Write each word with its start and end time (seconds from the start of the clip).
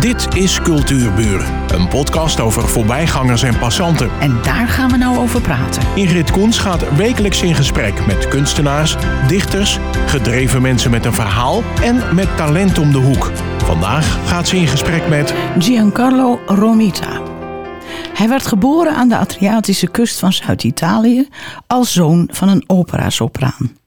Dit 0.00 0.34
is 0.34 0.60
Cultuurburen, 0.60 1.74
een 1.74 1.88
podcast 1.88 2.40
over 2.40 2.68
voorbijgangers 2.68 3.42
en 3.42 3.58
passanten. 3.58 4.10
En 4.20 4.42
daar 4.42 4.68
gaan 4.68 4.90
we 4.90 4.96
nou 4.96 5.18
over 5.18 5.40
praten. 5.40 5.82
Ingrid 5.94 6.30
Koens 6.30 6.58
gaat 6.58 6.96
wekelijks 6.96 7.42
in 7.42 7.54
gesprek 7.54 8.06
met 8.06 8.28
kunstenaars, 8.28 8.96
dichters, 9.28 9.78
gedreven 10.06 10.62
mensen 10.62 10.90
met 10.90 11.04
een 11.04 11.12
verhaal 11.12 11.62
en 11.82 12.14
met 12.14 12.36
talent 12.36 12.78
om 12.78 12.92
de 12.92 12.98
hoek. 12.98 13.30
Vandaag 13.64 14.28
gaat 14.28 14.48
ze 14.48 14.56
in 14.56 14.66
gesprek 14.66 15.08
met 15.08 15.34
Giancarlo 15.58 16.40
Romita. 16.46 17.20
Hij 18.14 18.28
werd 18.28 18.46
geboren 18.46 18.94
aan 18.94 19.08
de 19.08 19.16
Adriatische 19.16 19.90
kust 19.90 20.18
van 20.18 20.32
Zuid-Italië 20.32 21.28
als 21.66 21.92
zoon 21.92 22.28
van 22.32 22.48
een 22.48 22.64
operasopraan. 22.66 23.79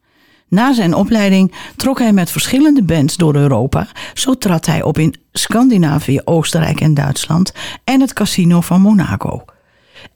Na 0.54 0.74
zijn 0.74 0.94
opleiding 0.94 1.54
trok 1.76 2.00
hij 2.00 2.14
met 2.14 2.32
verschillende 2.32 2.84
bands 2.84 3.18
door 3.18 3.36
Europa. 3.36 3.88
Zo 4.14 4.34
trad 4.38 4.66
hij 4.66 4.82
op 4.82 4.98
in 4.98 5.16
Scandinavië, 5.32 6.20
Oostenrijk 6.24 6.82
en 6.82 6.94
Duitsland 6.94 7.54
en 7.84 8.02
het 8.02 8.14
Casino 8.14 8.61
van 8.61 8.82
Monaco. 8.82 9.46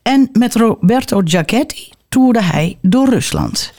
En 0.01 0.29
met 0.33 0.55
Roberto 0.55 1.21
Giacchetti 1.23 1.89
toerde 2.09 2.41
hij 2.41 2.77
door 2.81 3.09
Rusland. 3.09 3.73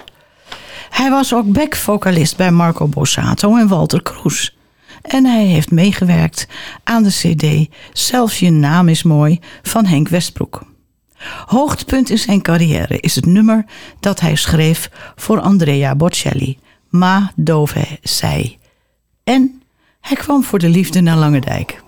Hij 0.91 1.11
was 1.11 1.35
ook 1.35 1.52
backvocalist 1.52 2.37
bij 2.37 2.51
Marco 2.51 2.87
Borsato 2.87 3.57
en 3.57 3.69
Walter 3.69 4.02
Kroes. 4.02 4.57
En 5.02 5.25
hij 5.25 5.45
heeft 5.45 5.71
meegewerkt 5.71 6.47
aan 6.85 7.02
de 7.02 7.11
CD 7.11 7.75
Zelfs 7.93 8.38
je 8.38 8.51
naam 8.51 8.88
is 8.88 9.02
mooi 9.02 9.41
van 9.63 9.87
Henk 9.87 10.09
Westbroek. 10.09 10.63
Hoogtepunt 11.47 12.11
in 12.11 12.19
zijn 12.19 12.43
carrière 12.43 13.01
is 13.01 13.15
het 13.15 13.27
nummer 13.27 13.65
dat 14.01 14.21
hij 14.21 14.35
schreef 14.35 14.91
voor 15.17 15.41
Andrea 15.41 15.95
Bocelli, 15.95 16.59
Ma 16.89 17.33
dove 17.37 17.99
sei. 18.03 18.59
En 19.25 19.63
hij 20.01 20.17
kwam 20.17 20.45
voor 20.45 20.59
de 20.59 20.69
liefde 20.69 21.01
naar 21.01 21.17
Langendijk. 21.17 21.83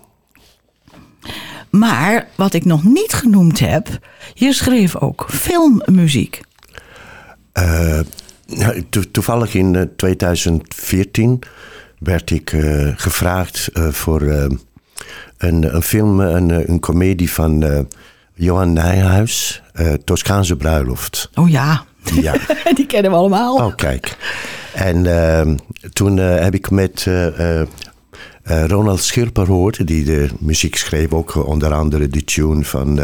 Maar 1.70 2.28
wat 2.34 2.54
ik 2.54 2.64
nog 2.64 2.84
niet 2.84 3.12
genoemd 3.12 3.58
heb, 3.58 3.98
je 4.34 4.52
schreef 4.52 4.96
ook 4.96 5.26
filmmuziek. 5.28 6.40
Uh, 7.58 8.00
toevallig 9.10 9.54
in 9.54 9.90
2014 9.96 11.42
werd 11.98 12.30
ik 12.30 12.52
uh, 12.52 12.92
gevraagd 12.96 13.70
voor 13.74 14.22
een, 14.22 15.74
een, 15.74 15.82
film, 15.82 16.20
een, 16.20 16.70
een 16.70 16.80
komedie 16.80 17.30
van 17.30 17.86
Johan 18.40 18.72
Nijhuis, 18.72 19.62
Toscaanse 20.04 20.56
bruiloft. 20.56 21.30
Oh 21.34 21.50
ja, 21.50 21.84
ja. 22.20 22.34
die 22.74 22.86
kennen 22.86 23.10
we 23.10 23.16
allemaal. 23.16 23.56
Oh 23.56 23.74
kijk. 23.74 24.16
En 24.74 25.06
toen 25.92 26.16
heb 26.16 26.54
ik 26.54 26.70
met 26.70 27.06
Ronald 28.44 29.02
Schirper 29.02 29.44
gehoord, 29.44 29.86
die 29.86 30.04
de 30.04 30.28
muziek 30.38 30.76
schreef, 30.76 31.12
ook 31.12 31.46
onder 31.46 31.74
andere 31.74 32.08
de 32.08 32.24
tune 32.24 32.64
van... 32.64 32.98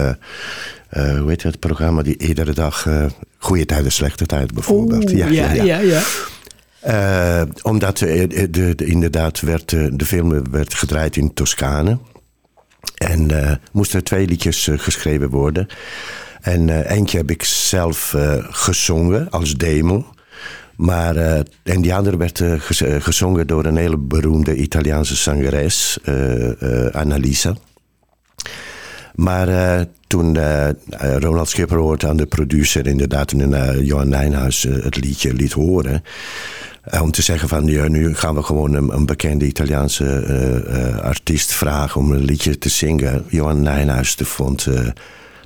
Uh, 0.90 1.18
hoe 1.18 1.28
heet 1.28 1.42
het 1.42 1.58
programma 1.58 2.02
die 2.02 2.18
iedere 2.18 2.52
dag 2.52 2.86
uh, 2.86 3.04
goede 3.38 3.66
tijden, 3.66 3.92
slechte 3.92 4.26
tijden 4.26 4.54
bijvoorbeeld. 4.54 5.10
Oeh, 5.10 5.18
ja, 5.18 5.26
ja, 5.26 5.52
ja. 5.52 5.62
ja, 5.62 5.78
ja. 5.78 6.02
Uh, 7.42 7.48
omdat 7.62 7.98
de, 7.98 8.48
de, 8.50 8.74
de, 8.74 8.84
inderdaad 8.84 9.40
werd, 9.40 9.70
de 9.70 10.04
film 10.04 10.50
werd 10.50 10.74
gedraaid 10.74 11.16
in 11.16 11.34
Toscane. 11.34 11.98
En 13.06 13.60
moesten 13.72 13.98
er 13.98 14.04
twee 14.04 14.26
liedjes 14.26 14.68
geschreven 14.72 15.28
worden. 15.28 15.66
En 16.40 16.82
eentje 16.82 17.16
heb 17.16 17.30
ik 17.30 17.44
zelf 17.44 18.14
gezongen 18.50 19.30
als 19.30 19.54
demo. 19.54 20.06
Maar, 20.76 21.16
en 21.62 21.80
die 21.80 21.94
andere 21.94 22.16
werd 22.16 22.42
gezongen 22.98 23.46
door 23.46 23.64
een 23.64 23.76
hele 23.76 23.98
beroemde 23.98 24.54
Italiaanse 24.54 25.16
zangeres, 25.16 25.98
Annalisa. 26.92 27.54
Maar 29.16 29.48
uh, 29.48 29.80
toen 30.06 30.34
uh, 30.34 30.68
Ronald 31.18 31.48
Schipper 31.48 31.78
hoorde 31.78 32.08
aan 32.08 32.16
de 32.16 32.26
producer 32.26 32.86
inderdaad 32.86 33.28
toen 33.28 33.50
uh, 33.50 33.86
Johan 33.86 34.08
Nijnhuis 34.08 34.62
het 34.62 34.96
liedje 34.96 35.34
liet 35.34 35.52
horen. 35.52 36.02
Om 37.00 37.10
te 37.10 37.22
zeggen 37.22 37.48
van 37.48 37.66
ja, 37.66 37.88
nu 37.88 38.14
gaan 38.14 38.34
we 38.34 38.42
gewoon 38.42 38.74
een, 38.74 38.92
een 38.92 39.06
bekende 39.06 39.46
Italiaanse 39.46 41.00
artiest 41.02 41.52
vragen 41.52 42.00
om 42.00 42.12
een 42.12 42.24
liedje 42.24 42.58
te 42.58 42.68
zingen. 42.68 43.24
Johan 43.28 43.62
Nijnhuis 43.62 44.14
vond 44.14 44.66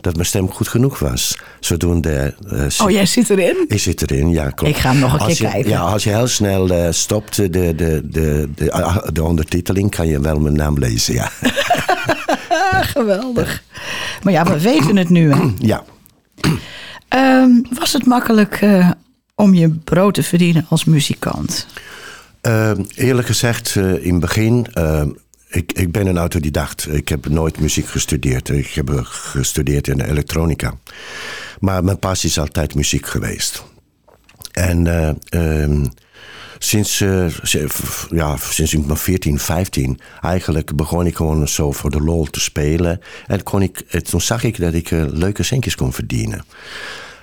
dat 0.01 0.15
mijn 0.15 0.27
stem 0.27 0.51
goed 0.51 0.69
genoeg 0.69 0.99
was. 0.99 1.39
Zodoende... 1.61 2.35
oh, 2.83 2.91
jij 2.91 3.07
zit 3.07 3.31
erin? 3.31 3.65
Ik 3.69 3.81
zit 3.81 4.11
erin, 4.11 4.31
ja, 4.31 4.51
klopt. 4.51 4.75
Ik 4.75 4.81
ga 4.81 4.91
hem 4.91 4.99
nog 4.99 5.13
een 5.13 5.19
als 5.19 5.39
keer 5.39 5.47
je, 5.47 5.53
kijken. 5.53 5.71
Ja, 5.71 5.81
als 5.81 6.05
je 6.05 6.11
heel 6.11 6.27
snel 6.27 6.71
uh, 6.71 6.87
stopt 6.91 7.37
de, 7.37 7.51
de, 7.51 7.75
de, 7.77 8.03
de, 8.55 9.11
de 9.13 9.25
ondertiteling, 9.25 9.91
kan 9.91 10.07
je 10.07 10.21
wel 10.21 10.39
mijn 10.39 10.57
naam 10.57 10.79
lezen, 10.79 11.15
ja. 11.15 11.31
Geweldig. 12.95 13.63
Maar 14.23 14.33
ja, 14.33 14.45
we 14.45 14.61
weten 14.61 14.97
het 14.97 15.09
nu, 15.09 15.33
hè? 15.33 15.51
Ja. 15.59 15.85
Um, 17.43 17.67
was 17.79 17.93
het 17.93 18.07
makkelijk 18.07 18.61
om 19.41 19.55
je 19.55 19.69
brood 19.69 20.15
te 20.15 20.23
verdienen 20.23 20.67
als 20.69 20.85
muzikant? 20.85 21.67
Uh, 22.43 22.71
eerlijk 22.95 23.27
gezegd, 23.27 23.75
uh, 23.75 24.05
in 24.05 24.11
het 24.13 24.21
begin... 24.21 24.67
ik, 25.49 25.73
ik 25.73 25.93
ben 25.93 26.07
een 26.07 26.19
autodidact. 26.19 26.89
Ik 26.93 27.09
heb 27.09 27.29
nooit 27.29 27.61
muziek 27.61 27.87
gestudeerd. 27.87 28.49
Ik 28.49 28.71
heb 28.71 29.01
gestudeerd 29.05 29.89
in 29.89 30.01
elektronica. 30.01 30.75
Maar 31.61 31.85
mijn 31.85 31.99
passie 31.99 32.29
is 32.29 32.39
altijd 32.39 32.75
muziek 32.75 33.07
geweest. 33.07 33.65
En 34.53 34.87
uh, 35.35 35.71
sinds, 36.59 37.01
uh, 37.01 37.27
ja, 38.11 38.37
sinds 38.37 38.75
ik 38.75 38.87
maar 38.87 38.97
14, 38.97 39.39
15, 39.39 40.01
eigenlijk 40.21 40.77
begon 40.77 41.07
ik 41.07 41.17
gewoon 41.17 41.49
zo 41.49 41.73
voor 41.73 41.91
de 41.91 42.01
lol 42.01 42.25
te 42.25 42.41
spelen. 42.41 43.01
En 43.27 43.43
kon 43.43 43.63
ik, 43.63 43.79
toen 43.81 44.21
zag 44.21 44.43
ik 44.43 44.61
dat 44.61 44.75
ik 44.75 44.91
leuke 44.91 45.43
centjes 45.43 45.75
kon 45.75 45.93
verdienen. 45.93 46.45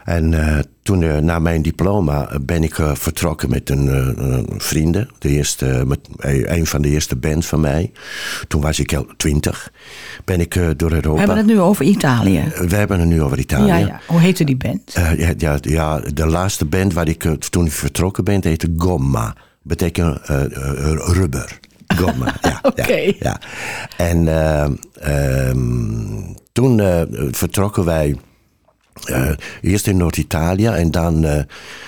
En 0.07 0.31
uh, 0.31 0.57
toen, 0.83 1.01
uh, 1.01 1.17
na 1.17 1.39
mijn 1.39 1.61
diploma, 1.61 2.29
ben 2.41 2.63
ik 2.63 2.75
vertrokken 2.93 3.49
met 3.49 3.69
een 3.69 4.47
vrienden. 4.57 5.09
De 5.19 5.29
eerste, 5.29 5.83
met, 5.87 5.99
een 6.45 6.65
van 6.65 6.81
de 6.81 6.89
eerste 6.89 7.15
bands 7.15 7.47
van 7.47 7.59
mij. 7.59 7.91
Toen 8.47 8.61
was 8.61 8.79
ik 8.79 8.93
al 8.93 9.05
twintig. 9.17 9.71
Ben 10.25 10.39
ik 10.39 10.53
door 10.77 10.91
Europa. 10.91 11.13
We 11.13 11.17
hebben 11.19 11.37
het 11.37 11.45
nu 11.45 11.59
over 11.59 11.85
Italië. 11.85 12.43
We 12.67 12.75
hebben 12.75 12.99
het 12.99 13.09
nu 13.09 13.21
over 13.21 13.39
Italië. 13.39 13.67
Ja, 13.67 13.77
ja. 13.77 13.99
Hoe 14.07 14.19
heette 14.19 14.43
die 14.43 14.57
band? 14.57 14.91
ja, 15.17 15.33
ja, 15.37 15.57
ja, 15.61 15.99
de 15.99 16.25
laatste 16.25 16.65
band 16.65 16.93
waar 16.93 17.07
ik 17.07 17.35
toen 17.49 17.65
ik 17.65 17.71
vertrokken 17.71 18.23
ben, 18.23 18.43
heette 18.43 18.73
Gomma. 18.77 19.35
Betekent 19.61 20.19
rubber. 21.07 21.59
Gomma, 21.87 22.35
ja. 22.41 22.59
Oké. 22.61 22.97
Ja, 22.97 23.13
ja, 23.19 23.39
En 23.97 24.27
um, 25.49 26.35
toen 26.51 26.81
vertrokken 27.31 27.85
wij 27.85 28.15
uh, 29.05 29.29
eerst 29.61 29.87
in 29.87 29.97
Noord-Italië 29.97 30.67
en 30.67 30.91
dan 30.91 31.25
uh, 31.25 31.41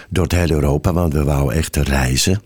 door 0.09 0.28
het 0.28 0.52
Europa, 0.52 0.94
want 0.94 1.14
we 1.14 1.24
wouden 1.24 1.58
echt 1.58 1.75
reizen. 1.75 2.42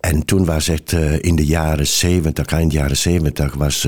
En 0.00 0.24
toen 0.24 0.44
was 0.44 0.66
het 0.66 0.92
uh, 0.92 1.22
in 1.22 1.36
de 1.36 1.46
jaren 1.46 1.86
70, 1.86 2.46
eind 2.46 2.72
jaren 2.72 2.96
70, 2.96 3.54
was 3.54 3.86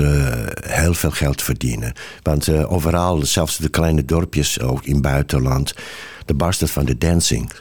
heel 0.61 0.93
veel 0.93 1.11
geld 1.11 1.41
verdienen. 1.41 1.93
Want 2.21 2.49
overal, 2.49 3.25
zelfs 3.25 3.57
de 3.57 3.69
kleine 3.69 4.05
dorpjes, 4.05 4.59
ook 4.59 4.85
in 4.85 4.93
het 4.93 5.01
buitenland, 5.01 5.73
de 6.25 6.33
barst 6.33 6.59
het 6.59 6.71
van 6.71 6.85
de 6.85 6.97
dancing. 6.97 7.51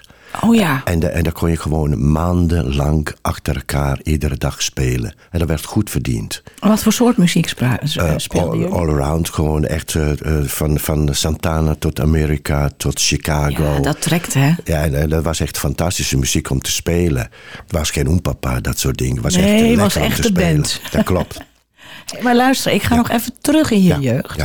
Oh 0.40 0.54
ja. 0.54 0.80
En, 0.84 0.98
de, 0.98 1.08
en 1.08 1.22
daar 1.22 1.32
kon 1.32 1.50
je 1.50 1.56
gewoon 1.56 2.10
maandenlang 2.12 3.08
achter 3.20 3.56
elkaar 3.56 3.98
iedere 4.02 4.36
dag 4.36 4.62
spelen. 4.62 5.14
En 5.30 5.38
dat 5.38 5.48
werd 5.48 5.64
goed 5.64 5.90
verdiend. 5.90 6.42
Wat 6.58 6.82
voor 6.82 6.92
soort 6.92 7.16
muziek 7.16 7.48
speelde 7.48 8.58
je? 8.58 8.68
All, 8.68 8.72
all, 8.72 8.88
around, 8.88 9.28
gewoon 9.28 9.64
echt 9.64 9.94
uh, 9.94 10.10
van, 10.44 10.78
van 10.78 11.14
Santana 11.14 11.74
tot 11.78 12.00
Amerika 12.00 12.70
tot 12.76 13.00
Chicago. 13.00 13.62
Ja, 13.62 13.80
dat 13.80 14.00
trekt 14.00 14.34
hè? 14.34 14.52
Ja, 14.64 14.84
en, 14.84 15.08
dat 15.08 15.24
was 15.24 15.40
echt 15.40 15.58
fantastische 15.58 16.18
muziek 16.18 16.50
om 16.50 16.60
te 16.60 16.70
spelen. 16.70 17.28
Het 17.62 17.72
was 17.72 17.90
geen 17.90 18.08
oempapa, 18.08 18.60
dat 18.60 18.78
soort 18.78 18.98
dingen. 18.98 19.14
Het 19.14 19.24
was 19.24 19.36
nee, 19.36 19.60
echt 19.60 19.70
het 19.70 19.78
was 19.78 19.96
om 19.96 20.02
echt 20.02 20.22
te 20.22 20.28
spelen. 20.28 20.54
band. 20.54 20.80
Dat 20.90 21.04
klopt. 21.04 21.40
maar 22.22 22.36
luister, 22.36 22.72
ik 22.72 22.82
ga 22.82 22.94
ja. 22.94 23.00
nog 23.00 23.10
even 23.10 23.32
terug 23.40 23.70
in 23.70 23.82
je 23.82 23.88
ja, 23.88 23.98
jeugd. 23.98 24.44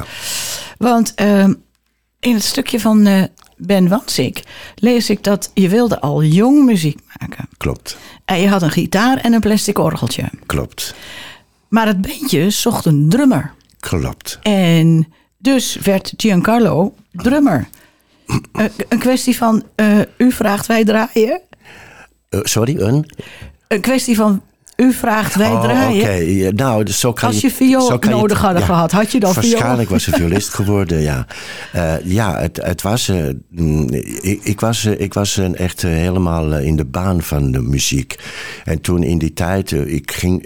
Want 0.78 1.14
uh, 1.22 1.44
in 2.20 2.34
het 2.34 2.44
stukje 2.44 2.80
van 2.80 3.08
uh, 3.08 3.24
Ben 3.62 3.88
Wansik 3.88 4.44
lees 4.76 5.10
ik 5.10 5.24
dat 5.24 5.52
je 5.54 5.70
wilde 5.70 6.00
al 6.00 6.24
jong 6.24 6.66
muziek 6.66 7.00
maken. 7.20 7.50
Klopt. 7.58 7.98
En 8.26 8.40
je 8.40 8.48
had 8.48 8.62
een 8.62 8.72
gitaar 8.72 9.18
en 9.18 9.34
een 9.34 9.40
plastic 9.40 9.78
orgeltje. 9.78 10.30
Klopt. 10.46 10.96
Maar 11.68 11.88
het 11.88 12.02
bandje 12.02 12.50
zocht 12.50 12.86
een 12.86 13.10
drummer. 13.10 13.54
Klopt. 13.80 14.40
En 14.42 15.08
dus 15.38 15.76
werd 15.76 16.14
Giancarlo 16.18 16.94
drummer. 17.12 17.68
Uh, 18.54 18.66
een 18.90 19.00
kwestie 19.00 19.38
van, 19.38 19.64
uh, 19.76 20.00
u 20.18 20.32
vraagt 20.32 20.66
wij 20.66 20.86
draaien. 20.86 21.42
Uh, 22.30 22.40
sorry, 22.44 22.80
een? 22.80 23.12
Een 23.68 23.82
kwestie 23.82 24.16
van, 24.16 24.42
u 24.80 24.94
vraagt, 24.94 25.36
wij 25.36 25.52
Oh, 25.52 25.62
draaien. 25.62 26.02
Oké, 26.04 26.52
nou, 26.56 26.84
dus 26.84 27.00
zo 27.00 27.14
kan 27.14 27.28
Als 27.30 27.42
je 27.42 27.52
viool 27.52 27.82
zo 27.82 28.00
kan 28.00 28.12
nodig 28.12 28.42
hadden 28.42 28.64
gehad, 28.64 28.92
had 28.92 29.12
je 29.12 29.20
dan? 29.20 29.34
Waarschijnlijk 29.34 29.90
was 29.90 30.04
ze 30.08 30.12
violist 30.12 30.54
geworden, 30.54 31.02
ja. 31.02 31.26
Eh, 31.72 31.94
ja, 32.04 32.40
het, 32.40 32.60
het 32.64 32.82
was... 32.82 33.08
eh, 33.10 33.26
mm, 33.50 33.88
ik, 34.22 34.40
ik 34.44 34.60
was, 34.60 34.86
eh, 34.86 35.00
ik 35.00 35.14
was 35.14 35.38
echt 35.38 35.82
helemaal 35.82 36.58
in 36.58 36.76
de 36.76 36.86
baan 36.86 37.22
van 37.22 37.52
de 37.52 37.62
muziek. 37.62 38.16
En 38.64 38.82
toen 38.82 39.04
in 39.04 39.18
die 39.18 39.34
tijd, 39.34 39.72
ik, 39.72 40.12
ging, 40.12 40.44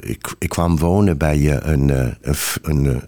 ik, 0.00 0.34
ik 0.38 0.48
kwam 0.48 0.78
wonen 0.78 1.18
bij 1.18 1.60
een, 1.62 1.88
een, 1.88 2.36
een, 2.62 3.02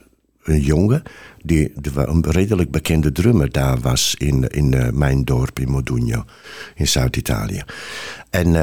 een 0.45 0.61
jongen... 0.61 1.03
Die, 1.43 1.73
een 1.95 2.25
redelijk 2.31 2.71
bekende 2.71 3.13
drummer 3.13 3.53
daar 3.53 3.81
was 3.81 4.15
in, 4.19 4.49
in 4.49 4.91
mijn 4.93 5.25
dorp 5.25 5.59
in 5.59 5.71
Modugno, 5.71 6.25
in 6.75 6.89
Zuid-Italië. 6.89 7.63
En... 8.31 8.57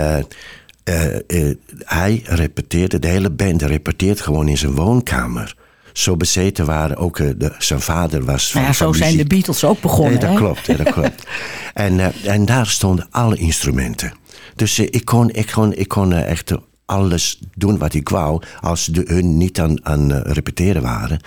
eh, 0.86 1.16
eh, 1.16 1.56
hij 1.86 2.22
repeteerde, 2.26 3.00
de 3.00 3.08
hele 3.08 3.30
band 3.30 3.62
repeteert 3.62 4.22
gewoon 4.22 4.48
in 4.48 4.58
zijn 4.58 4.76
woonkamer. 4.76 5.56
Zo 5.94 6.18
bezeten 6.18 6.66
waren 6.66 6.98
ook 6.98 7.20
eh, 7.20 7.30
de, 7.38 7.56
zijn 7.58 7.82
vader 7.82 8.26
was 8.26 8.52
van, 8.52 8.62
Nou 8.62 8.74
ja, 8.74 8.78
van 8.78 8.94
zo 8.94 9.00
zijn 9.00 9.18
de. 9.18 9.26
Beatles 9.26 9.64
ook 9.64 9.82
begonnen. 9.82 10.12
Nee, 10.12 10.22
dat 10.22 10.30
hè? 10.30 10.36
klopt, 10.36 10.66
ja, 10.66 10.76
dat 10.76 10.94
klopt. 10.94 11.28
en, 11.74 12.14
en 12.24 12.46
daar 12.46 12.68
stonden 12.68 13.08
alle 13.10 13.36
instrumenten. 13.36 14.14
Dus 14.56 14.80
ik 14.80 15.06
kon, 15.06 15.30
ik 15.32 15.52
kon, 15.52 15.74
ik 15.74 15.88
kon 15.88 16.14
echt 16.14 16.52
alles 16.86 17.40
doen 17.56 17.78
wat 17.78 17.94
ik 17.94 18.10
wou. 18.10 18.42
Als 18.62 18.86
de, 18.86 19.04
hun 19.08 19.38
niet 19.38 19.60
aan, 19.60 19.86
aan 19.86 20.12
repeteren 20.14 20.82
waren. 20.82 21.20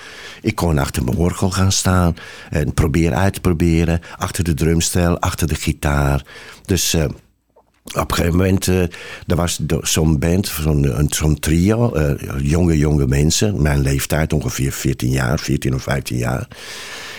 Ik 0.43 0.55
kon 0.55 0.79
achter 0.79 1.05
mijn 1.05 1.17
orgel 1.17 1.51
gaan 1.51 1.73
staan. 1.73 2.17
En 2.51 2.75
proberen 2.75 3.19
uit 3.19 3.35
te 3.35 3.41
proberen. 3.41 4.01
Achter 4.17 4.45
de 4.45 4.55
drumstel, 4.55 5.19
achter 5.19 5.47
de 5.47 5.55
gitaar. 5.55 6.23
Dus... 6.65 6.97
op 7.95 8.11
een 8.11 8.17
gegeven 8.17 8.37
moment, 8.37 8.69
eh, 8.69 8.83
er 9.27 9.37
was 9.37 9.61
zo'n 9.83 10.19
band, 10.19 10.47
zo'n 10.47 11.07
zo'n 11.09 11.39
trio, 11.39 11.93
eh, 11.93 12.15
jonge, 12.43 12.79
jonge 12.79 13.07
mensen, 13.07 13.63
mijn 13.63 13.81
leeftijd, 13.81 14.33
ongeveer 14.33 14.73
14 14.73 15.11
jaar, 15.11 15.39
14 15.39 15.75
of 15.75 15.83
15 15.83 16.17
jaar. 16.17 16.49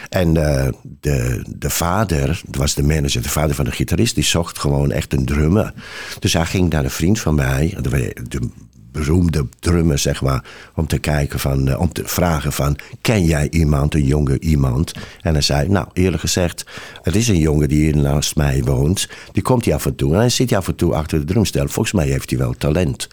En 0.09 0.37
eh, 0.37 0.67
de, 0.99 1.43
de 1.57 1.69
vader, 1.69 2.41
was 2.51 2.73
de 2.73 2.83
manager, 2.83 3.21
de 3.21 3.29
vader 3.29 3.55
van 3.55 3.65
de 3.65 3.71
gitarist, 3.71 4.15
die 4.15 4.23
zocht 4.23 4.59
gewoon 4.59 4.91
echt 4.91 5.13
een 5.13 5.25
drummer. 5.25 5.73
Dus 6.19 6.33
hij 6.33 6.45
ging 6.45 6.69
naar 6.69 6.83
een 6.83 6.89
vriend 6.89 7.19
van 7.19 7.35
mij, 7.35 7.77
de, 7.81 8.15
de 8.27 8.49
beroemde 8.91 9.47
drummer, 9.59 9.97
zeg 9.97 10.21
maar, 10.21 10.43
om 10.75 10.87
te 10.87 10.97
kijken 10.97 11.39
van, 11.39 11.67
eh, 11.67 11.79
om 11.79 11.93
te 11.93 12.03
vragen 12.05 12.53
van, 12.53 12.77
ken 13.01 13.23
jij 13.25 13.47
iemand, 13.49 13.93
een 13.93 14.05
jonge 14.05 14.39
iemand? 14.39 14.93
En 15.21 15.33
hij 15.33 15.41
zei, 15.41 15.69
nou, 15.69 15.87
eerlijk 15.93 16.21
gezegd, 16.21 16.65
er 17.03 17.15
is 17.15 17.27
een 17.27 17.39
jongen 17.39 17.69
die 17.69 17.81
hier 17.81 17.97
naast 17.97 18.35
mij 18.35 18.63
woont, 18.63 19.09
die 19.31 19.43
komt 19.43 19.65
hier 19.65 19.73
af 19.73 19.85
en 19.85 19.95
toe 19.95 20.13
en 20.13 20.19
hij 20.19 20.29
zit 20.29 20.49
hier 20.49 20.57
af 20.57 20.67
en 20.67 20.75
toe 20.75 20.93
achter 20.93 21.19
de 21.19 21.25
drumstel. 21.25 21.67
Volgens 21.67 21.93
mij 21.93 22.07
heeft 22.07 22.29
hij 22.29 22.39
wel 22.39 22.53
talent. 22.53 23.07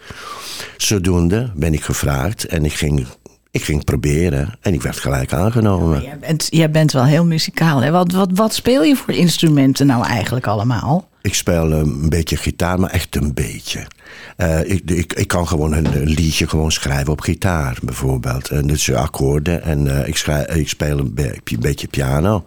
Zodoende 0.77 1.51
ben 1.55 1.73
ik 1.73 1.83
gevraagd 1.83 2.45
en 2.45 2.65
ik 2.65 2.73
ging, 2.73 3.05
ik 3.51 3.63
ging 3.63 3.83
proberen 3.83 4.57
en 4.61 4.73
ik 4.73 4.81
werd 4.81 4.97
gelijk 4.97 5.33
aangenomen. 5.33 6.01
Jij 6.01 6.19
bent, 6.19 6.71
bent 6.71 6.91
wel 6.91 7.05
heel 7.05 7.25
muzikaal. 7.25 7.81
Hè? 7.81 7.91
Wat, 7.91 8.11
wat, 8.11 8.29
wat 8.33 8.53
speel 8.53 8.83
je 8.83 8.95
voor 8.95 9.13
instrumenten 9.13 9.87
nou 9.87 10.05
eigenlijk 10.05 10.47
allemaal? 10.47 11.07
Ik 11.27 11.33
speel 11.33 11.71
eh, 11.71 11.77
een 11.77 12.09
beetje 12.09 12.37
gitaar, 12.37 12.79
maar 12.79 12.89
echt 12.89 13.15
een 13.15 13.33
beetje. 13.33 13.87
Eh, 14.37 14.59
ik, 14.69 14.81
ik, 14.91 15.13
ik 15.13 15.27
kan 15.27 15.47
gewoon 15.47 15.73
een, 15.73 15.85
een 15.85 16.07
liedje 16.09 16.47
gewoon 16.47 16.71
schrijven 16.71 17.11
op 17.11 17.21
gitaar, 17.21 17.77
bijvoorbeeld. 17.83 18.49
En 18.49 18.67
dus 18.67 18.93
akkoorden. 18.93 19.63
En 19.63 19.99
eh, 20.01 20.07
ik, 20.07 20.17
schrijf, 20.17 20.45
ik 20.55 20.69
speel 20.69 20.99
een, 20.99 21.13
be- 21.13 21.37
een 21.43 21.59
beetje 21.59 21.87
piano. 21.87 22.43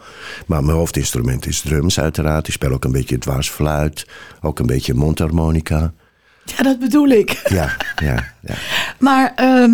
Maar 0.47 0.65
mijn 0.65 0.77
hoofdinstrument 0.77 1.47
is 1.47 1.61
drums, 1.61 2.01
uiteraard. 2.01 2.47
Ik 2.49 2.53
speel 2.55 2.73
ook 2.73 2.85
een 2.85 2.93
beetje 2.93 3.19
dwarsfluit. 3.19 4.07
Ook 4.41 4.59
een 4.59 4.67
beetje 4.67 4.95
mondharmonica. 4.95 5.93
Ja, 6.45 6.63
dat 6.63 6.79
bedoel 6.79 7.09
ik. 7.09 7.31
Ja, 7.49 7.77
ja, 8.03 8.33
ja. 8.41 8.55
Maar, 9.07 9.33
ehm, 9.37 9.71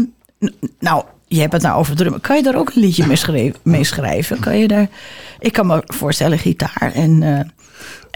nou, 0.78 1.04
je 1.26 1.40
hebt 1.40 1.52
het 1.52 1.62
nou 1.62 1.78
over 1.78 1.96
drummen. 1.96 2.20
Kan 2.20 2.36
je 2.36 2.42
daar 2.42 2.54
ook 2.56 2.68
een 2.74 2.80
liedje 2.80 3.06
mee, 3.06 3.16
schreef- 3.16 3.54
mee 3.62 3.84
schrijven? 3.84 4.40
Kan 4.40 4.58
je 4.58 4.68
daar... 4.68 4.88
Ik 5.38 5.52
kan 5.52 5.66
me 5.66 5.82
voorstellen 5.86 6.38
gitaar 6.38 6.90
en, 6.94 7.22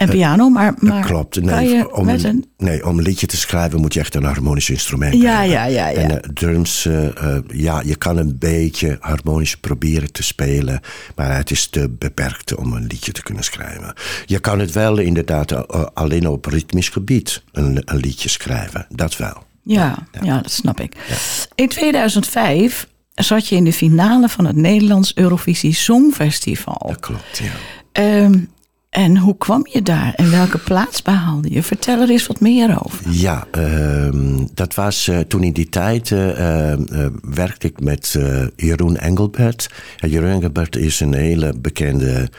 en 0.01 0.09
piano, 0.09 0.49
maar, 0.49 0.73
maar 0.79 1.01
Dat 1.01 1.05
klopt. 1.05 1.41
Nee, 1.41 1.93
om, 1.93 2.09
een... 2.09 2.45
nee, 2.57 2.85
om 2.85 2.97
een 2.97 3.03
liedje 3.03 3.27
te 3.27 3.37
schrijven 3.37 3.81
moet 3.81 3.93
je 3.93 3.99
echt 3.99 4.15
een 4.15 4.23
harmonisch 4.23 4.69
instrument 4.69 5.13
Ja, 5.15 5.31
hebben. 5.31 5.49
ja, 5.49 5.65
ja, 5.65 5.87
ja. 5.87 5.97
En 5.97 6.21
eh, 6.21 6.29
drums, 6.33 6.85
eh, 6.85 7.35
eh, 7.35 7.43
ja, 7.47 7.81
je 7.85 7.95
kan 7.95 8.17
een 8.17 8.37
beetje 8.37 8.97
harmonisch 8.99 9.57
proberen 9.57 10.11
te 10.11 10.23
spelen. 10.23 10.79
Maar 11.15 11.35
het 11.35 11.51
is 11.51 11.67
te 11.67 11.89
beperkt 11.89 12.55
om 12.55 12.73
een 12.73 12.85
liedje 12.87 13.11
te 13.11 13.23
kunnen 13.23 13.43
schrijven. 13.43 13.93
Je 14.25 14.39
kan 14.39 14.59
het 14.59 14.71
wel 14.71 14.97
inderdaad 14.97 15.51
eh, 15.51 15.85
alleen 15.93 16.27
op 16.27 16.45
ritmisch 16.45 16.89
gebied 16.89 17.43
een, 17.51 17.81
een 17.85 17.97
liedje 17.97 18.29
schrijven. 18.29 18.85
Dat 18.89 19.17
wel. 19.17 19.43
Ja, 19.63 19.97
ja. 20.21 20.41
dat 20.41 20.51
snap 20.51 20.79
ik. 20.79 20.93
In 21.55 21.67
2005 21.67 22.87
zat 23.15 23.47
je 23.47 23.55
in 23.55 23.63
de 23.63 23.73
finale 23.73 24.29
van 24.29 24.45
het 24.45 24.55
Nederlands 24.55 25.15
Eurovisie 25.15 25.73
Songfestival. 25.73 26.83
Dat 26.87 26.99
klopt, 26.99 27.37
ja. 27.37 27.51
Ehm, 27.91 28.39
en 28.91 29.17
hoe 29.17 29.37
kwam 29.37 29.67
je 29.69 29.81
daar 29.81 30.13
en 30.15 30.31
welke 30.31 30.57
plaats 30.57 31.01
behaalde 31.01 31.53
je? 31.53 31.63
Vertel 31.63 32.01
er 32.01 32.09
eens 32.09 32.27
wat 32.27 32.39
meer 32.39 32.83
over. 32.83 33.11
Ja, 33.11 33.47
ehm, 33.51 34.45
dat 34.53 34.73
was 34.73 35.07
eh, 35.07 35.19
toen 35.19 35.43
in 35.43 35.53
die 35.53 35.69
tijd 35.69 36.11
eh, 36.11 36.73
werkte 37.21 37.67
ik 37.67 37.79
met 37.79 38.19
Jeroen 38.55 38.97
Engelbert. 38.97 39.69
En 39.99 40.09
Jeroen 40.09 40.29
Engelbert 40.29 40.75
is 40.75 40.99
een 40.99 41.13
hele 41.13 41.53
bekende 41.57 42.29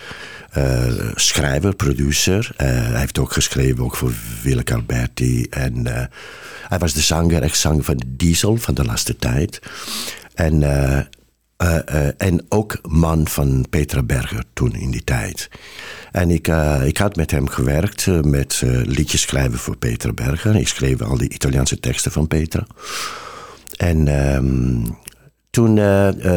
schrijver, 1.14 1.74
producer. 1.74 2.52
Hij 2.56 2.98
heeft 3.00 3.18
ook 3.18 3.32
geschreven 3.32 3.84
ook 3.84 3.96
voor 3.96 4.12
Willeke 4.42 4.74
Alberti. 4.74 5.46
En 5.50 5.86
hij 6.68 6.78
was 6.78 6.92
de 6.92 7.00
zanger, 7.00 7.42
echt 7.42 7.58
zanger 7.58 7.84
van 7.84 8.02
Diesel 8.06 8.56
van 8.56 8.74
de 8.74 8.84
laatste 8.84 9.16
tijd. 9.16 9.58
En, 10.34 10.62
eh, 11.62 12.06
eh, 12.06 12.14
en 12.16 12.46
ook 12.48 12.78
man 12.88 13.28
van 13.28 13.66
Petra 13.70 14.02
Berger 14.02 14.44
toen 14.52 14.74
in 14.74 14.90
die 14.90 15.04
tijd. 15.04 15.50
En 16.12 16.30
ik, 16.30 16.48
eh, 16.48 16.86
ik 16.86 16.98
had 16.98 17.16
met 17.16 17.30
hem 17.30 17.48
gewerkt 17.48 18.06
met 18.24 18.62
liedjes 18.84 19.20
schrijven 19.20 19.58
voor 19.58 19.76
Petra 19.76 20.12
Berger. 20.12 20.56
Ik 20.56 20.68
schreef 20.68 21.02
al 21.02 21.16
die 21.16 21.32
Italiaanse 21.32 21.80
teksten 21.80 22.12
van 22.12 22.26
Petra. 22.26 22.66
En 23.76 24.08
ehm, 24.08 24.86
toen 25.50 25.78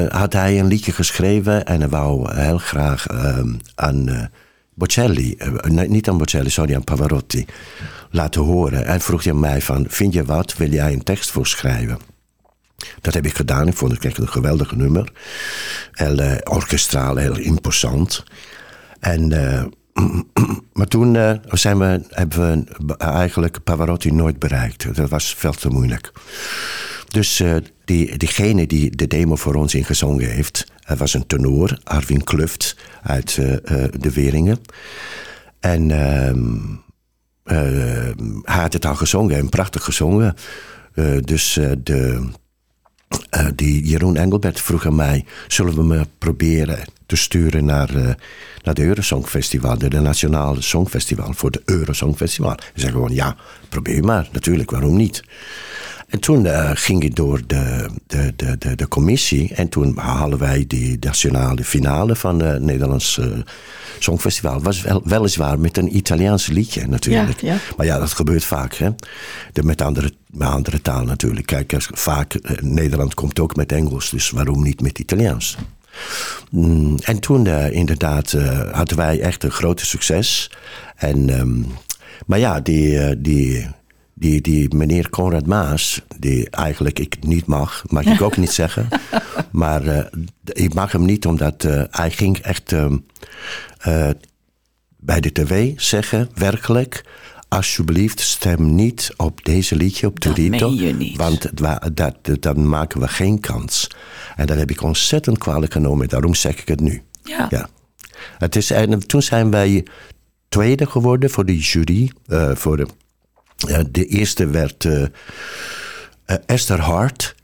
had 0.10 0.34
hij 0.34 0.60
een 0.60 0.68
liedje 0.68 0.92
geschreven 0.92 1.66
en 1.66 1.80
hij 1.80 1.90
wou 1.90 2.36
heel 2.36 2.58
graag 2.58 3.08
ehm, 3.08 3.54
aan 3.76 4.30
Bocelli, 4.74 5.38
niet 5.88 6.10
aan 6.10 6.18
Bocelli, 6.18 6.50
sorry, 6.50 6.76
aan 6.76 6.84
Pavarotti, 6.84 7.46
laten 8.10 8.42
horen. 8.42 8.86
En 8.86 9.02
vroeg 9.02 9.24
hij 9.24 9.34
mij 9.34 9.62
van, 9.62 9.86
vind 9.90 10.14
je 10.14 10.26
wat, 10.26 10.58
wil 10.58 10.72
jij 10.72 10.94
een 10.94 11.04
tekst 11.04 11.32
voor 11.32 11.48
schrijven? 11.48 12.15
Dat 13.02 13.14
heb 13.14 13.26
ik 13.26 13.36
gedaan. 13.36 13.68
Ik 13.68 13.76
vond 13.76 14.04
het 14.04 14.18
een 14.18 14.28
geweldig 14.28 14.76
nummer. 14.76 15.12
Heel 15.92 16.18
eh, 16.18 16.38
orkestraal, 16.44 17.16
heel 17.16 17.38
imposant. 17.38 18.24
En, 19.00 19.32
eh, 19.32 19.64
maar 20.74 20.88
toen 20.88 21.16
eh, 21.16 21.32
zijn 21.50 21.78
we, 21.78 22.02
hebben 22.10 22.68
we 22.86 22.98
eigenlijk 22.98 23.64
Pavarotti 23.64 24.12
nooit 24.12 24.40
bereikt. 24.40 24.96
Dat 24.96 25.10
was 25.10 25.36
veel 25.36 25.54
te 25.54 25.70
moeilijk. 25.70 26.12
Dus 27.08 27.44
die, 27.86 28.18
diegene 28.18 28.68
die 28.68 28.96
de 28.96 29.08
demo 29.08 29.36
voor 29.36 29.56
ons 29.56 29.74
ingezongen 29.74 30.30
heeft, 30.30 30.66
hij 30.80 30.96
was 30.96 31.14
een 31.14 31.28
tenor, 31.28 31.80
Arvin 31.84 32.24
Kluft 32.24 32.78
uit 33.04 33.36
de 34.00 34.12
Weringen. 34.14 34.60
En 35.60 35.92
ehm, 35.92 36.58
eh, 37.44 38.12
hij 38.44 38.62
had 38.62 38.74
het 38.74 38.86
al 38.86 38.96
gezongen 38.96 39.38
en 39.38 39.50
prachtig 39.50 39.84
gezongen. 39.84 40.36
Dus 41.22 41.60
de, 41.84 42.30
eh, 43.30 43.48
die 43.56 43.86
Jeroen 43.86 44.18
Engelbert 44.18 44.62
vroeg 44.62 44.86
aan 44.86 44.96
mij: 44.96 45.26
zullen 45.48 45.76
we 45.76 45.84
me 45.84 46.08
proberen 46.18 46.86
te 47.06 47.16
sturen 47.16 47.66
naar, 47.66 47.96
eh, 47.96 48.14
naar 48.64 48.74
de 48.74 48.84
Eurosongfestival, 48.84 49.78
de, 49.78 49.90
de 49.90 50.00
Nationale 50.00 50.62
Songfestival, 50.62 51.34
voor 51.34 51.52
de 51.52 51.62
Eurosongfestival? 51.66 52.54
Ik 52.54 52.72
zei 52.76 52.92
gewoon: 52.92 53.14
ja, 53.14 53.36
probeer 53.70 54.04
maar, 54.04 54.30
natuurlijk, 54.32 54.72
waarom 54.72 54.96
niet? 54.96 55.24
En 56.16 56.22
toen 56.22 56.46
eh, 56.46 56.72
ging 56.74 57.04
ik 57.04 57.16
door 57.16 57.42
de, 57.48 57.90
de, 58.08 58.34
de, 58.36 58.58
de, 58.58 58.76
de 58.76 58.88
commissie 58.88 59.54
en 59.54 59.70
toen 59.70 59.98
halen 59.98 60.38
wij 60.40 60.64
die 60.68 60.98
nationale 61.00 61.64
finale 61.64 62.16
van 62.16 62.40
het 62.40 62.62
Nederlands 62.62 63.18
eh, 63.18 63.26
Songfestival. 64.00 64.62
was 64.62 64.82
wel, 64.82 65.02
weliswaar 65.06 65.60
met 65.60 65.78
een 65.78 65.96
Italiaans 65.96 66.48
liedje 66.48 66.88
natuurlijk. 66.88 67.42
Ja, 67.42 67.54
ja. 67.54 67.60
Maar 67.78 67.86
ja, 67.86 68.00
dat 68.00 68.14
gebeurt 68.14 68.44
vaak. 68.46 68.74
Hè? 68.76 68.90
De, 69.54 69.64
met, 69.64 69.82
andere, 69.82 70.12
met 70.30 70.48
andere 70.48 70.82
taal 70.82 71.04
natuurlijk. 71.04 71.46
Kijk, 71.46 71.74
als- 71.74 71.90
vaak 71.92 72.34
eh, 72.34 72.58
Nederland 72.62 73.14
komt 73.14 73.40
ook 73.40 73.56
met 73.56 73.72
Engels, 73.72 74.10
dus 74.10 74.30
waarom 74.30 74.64
niet 74.64 74.82
met 74.82 75.00
Italiaans? 75.00 75.58
Mm, 76.52 76.98
en 77.04 77.20
toen 77.20 77.48
eh, 77.48 77.72
inderdaad 77.72 78.34
eh, 78.34 78.72
hadden 78.72 78.98
wij 78.98 79.20
echt 79.22 79.44
een 79.44 79.52
grote 79.52 79.86
succes. 79.86 80.52
En, 80.96 81.30
ehm, 81.30 81.62
maar 82.26 82.40
ja, 82.40 82.60
die, 82.60 83.00
eh, 83.00 83.16
die, 83.18 83.68
die, 84.18 84.42
die 84.42 84.76
meneer 84.76 85.10
Conrad 85.10 85.46
Maas, 85.46 86.02
die 86.20 86.50
eigenlijk 86.50 87.00
ik 87.00 87.18
niet 87.24 87.46
mag, 87.46 87.84
mag 87.88 88.06
ik 88.06 88.22
ook 88.22 88.38
niet 88.38 88.52
zeggen. 88.62 88.88
Maar 89.52 89.88
eh, 89.88 90.06
ik 90.44 90.74
mag 90.74 90.92
hem 90.92 91.06
niet 91.06 91.26
omdat 91.26 91.64
eh, 91.64 91.84
hij 91.90 92.12
ging 92.12 92.38
echt 92.38 92.74
ehm, 92.74 92.98
eh, 93.78 94.10
bij 94.98 95.20
de 95.20 95.32
tv 95.32 95.74
zeggen, 95.76 96.30
werkelijk, 96.34 97.06
alsjeblieft 97.48 98.20
stem 98.20 98.76
niet 98.76 99.14
op 99.16 99.46
deze 99.46 99.76
liedje, 99.76 100.08
op 100.08 100.20
Torito. 100.20 100.70
meen 100.70 100.80
je 100.80 100.94
niet. 100.94 101.18
Want 101.18 101.58
dat, 101.94 102.16
dan 102.40 102.70
maken 102.70 103.00
we 103.00 103.08
geen 103.08 103.40
kans. 103.40 103.88
En 104.36 104.46
dat 104.46 104.58
heb 104.58 104.72
ik 104.72 104.82
ontzettend 104.82 105.38
kwalijk 105.38 105.72
genomen. 105.72 106.10
Daarom 106.10 106.36
zeg 106.36 106.62
ik 106.62 106.68
het 106.68 106.80
nu. 106.80 107.02
Ja. 107.24 107.48
Ja. 107.50 107.70
Het 108.38 108.56
is, 108.56 108.72
en 108.72 109.08
toen 109.08 109.22
zijn 109.22 109.52
wij 109.52 109.86
tweede 110.50 110.86
geworden 110.86 111.30
voor 111.30 111.46
de 111.46 111.58
jury. 111.58 112.12
voor 112.54 112.78
de, 112.78 112.88
de 113.92 114.06
eerste 114.06 114.48
werd 114.48 114.86
eh, 114.86 115.04
eh, 116.26 116.38
Esther 116.46 116.80
Hart. 116.80 117.36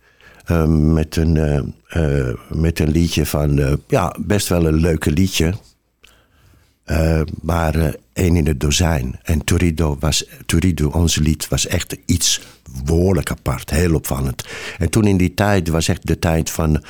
eh, 0.45 0.65
met, 0.65 1.15
een, 1.15 1.37
eh, 1.37 1.57
eh, 2.27 2.35
met 2.49 2.79
een 2.79 2.91
liedje 2.91 3.25
van, 3.25 3.59
eh, 3.59 3.73
ja, 3.87 4.15
best 4.19 4.47
wel 4.47 4.65
een 4.65 4.79
leuke 4.79 5.11
liedje. 5.11 5.53
Eh, 6.83 7.21
maar 7.41 7.75
eh, 7.75 7.93
één 8.13 8.35
in 8.35 8.47
het 8.47 8.59
dozijn. 8.59 9.19
En 9.23 9.43
Turido, 9.43 9.97
was, 9.99 10.25
Turido, 10.45 10.87
ons 10.89 11.15
lied, 11.15 11.47
was 11.47 11.67
echt 11.67 11.97
iets 12.05 12.41
woordelijk 12.85 13.31
apart. 13.31 13.69
Heel 13.69 13.95
opvallend. 13.95 14.45
En 14.77 14.89
toen 14.89 15.07
in 15.07 15.17
die 15.17 15.33
tijd 15.33 15.67
was 15.67 15.87
echt 15.87 16.07
de 16.07 16.19
tijd 16.19 16.49
van 16.49 16.83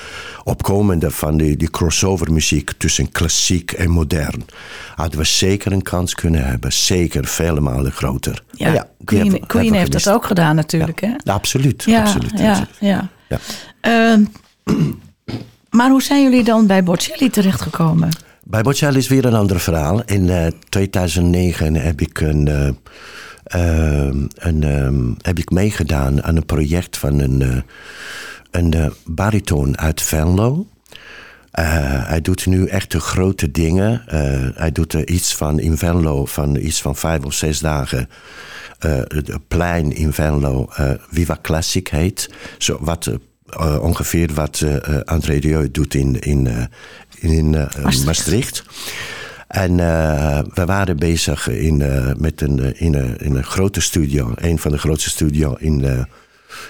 opkomende 0.44 1.12
van 1.12 1.38
die, 1.38 1.58
die 1.58 1.70
crossover 1.70 2.32
muziek 2.32 2.72
tussen 2.78 3.12
klassiek 3.12 3.72
en 3.72 3.90
modern. 3.90 4.46
Hadden 4.96 5.20
we 5.20 5.26
zeker 5.26 5.72
een 5.72 5.82
kans 5.82 6.16
kunnen 6.16 6.46
hebben. 6.46 6.74
Zeker 6.74 7.26
vele 7.26 7.60
malen 7.60 7.92
groter. 7.92 8.44
Ja, 8.52 8.88
Queen, 9.06 9.22
hebben 9.22 9.48
Queen 9.48 9.64
hebben 9.64 9.80
heeft 9.80 10.04
dat 10.04 10.14
ook 10.14 10.26
gedaan 10.26 10.56
natuurlijk, 10.56 11.02
hè? 11.02 11.14
Absoluut. 11.24 11.84
Ja, 11.84 12.02
absoluut, 12.02 12.40
ja, 12.40 12.50
absoluut. 12.50 12.70
ja. 12.80 13.10
Ehm, 13.82 14.24
maar 15.78 15.90
hoe 15.90 16.02
zijn 16.02 16.24
jullie 16.24 16.44
dan 16.44 16.68
bij 16.68 16.84
Bocelli 16.84 17.30
terechtgekomen? 17.30 18.10
Bij 18.44 18.62
Bocelli 18.62 18.98
is 18.98 19.08
weer 19.08 19.26
een 19.26 19.34
ander 19.34 19.60
verhaal. 19.60 20.04
In 20.06 20.30
eh, 20.30 20.48
2009 20.70 21.76
heb 21.76 22.02
ik, 22.02 22.20
een, 22.20 22.48
eh, 22.48 22.70
een, 23.44 24.64
ehm, 24.64 25.12
heb 25.22 25.40
ik 25.40 25.50
meegedaan 25.50 26.24
aan 26.24 26.36
een 26.36 26.46
project 26.46 26.98
van 26.98 27.20
een, 27.20 27.42
eh, 27.42 27.58
een 28.52 28.74
eh, 28.74 28.90
bariton 29.06 29.78
uit 29.78 30.02
Venlo. 30.02 30.68
Eh, 31.52 31.66
hij 32.08 32.22
doet 32.22 32.46
nu 32.46 32.66
echt 32.66 32.92
de 32.92 33.00
grote 33.00 33.52
dingen. 33.52 34.04
Hij 34.56 34.72
doet 34.72 34.94
er 34.94 35.08
iets 35.08 35.36
van 35.36 35.60
in 35.60 35.78
Venlo, 35.78 36.26
van 36.26 36.56
iets 36.56 36.82
van 36.82 36.96
vijf 36.96 37.26
of 37.26 37.34
zes 37.34 37.60
dagen. 37.60 38.10
het 38.80 39.48
plein 39.48 39.92
in 39.92 40.14
Venlo, 40.14 40.70
Viva 41.10 41.38
Classic 41.42 41.88
heet. 41.88 42.30
Zo, 42.58 42.78
wat, 42.82 43.12
ongeveer 43.82 44.34
wat 44.34 44.66
André 45.06 45.34
Rieu 45.34 45.72
doet 45.72 45.94
in, 45.94 46.20
in, 46.20 46.70
in 47.20 47.50
Maastricht. 48.06 48.64
En 49.52 49.80
eh, 49.80 50.40
we 50.54 50.66
waren 50.66 50.98
bezig 50.98 51.48
in, 51.48 51.82
eh, 51.82 52.14
met 52.18 52.42
een, 52.42 52.60
eh, 52.60 52.82
in, 52.82 52.94
een, 52.94 53.18
in 53.18 53.36
een 53.36 53.44
grote 53.44 53.82
studio, 53.82 54.32
een 54.36 54.60
van 54.60 54.72
de 54.72 54.78
grootste 54.78 55.10
studio 55.10 55.56
in, 55.60 56.06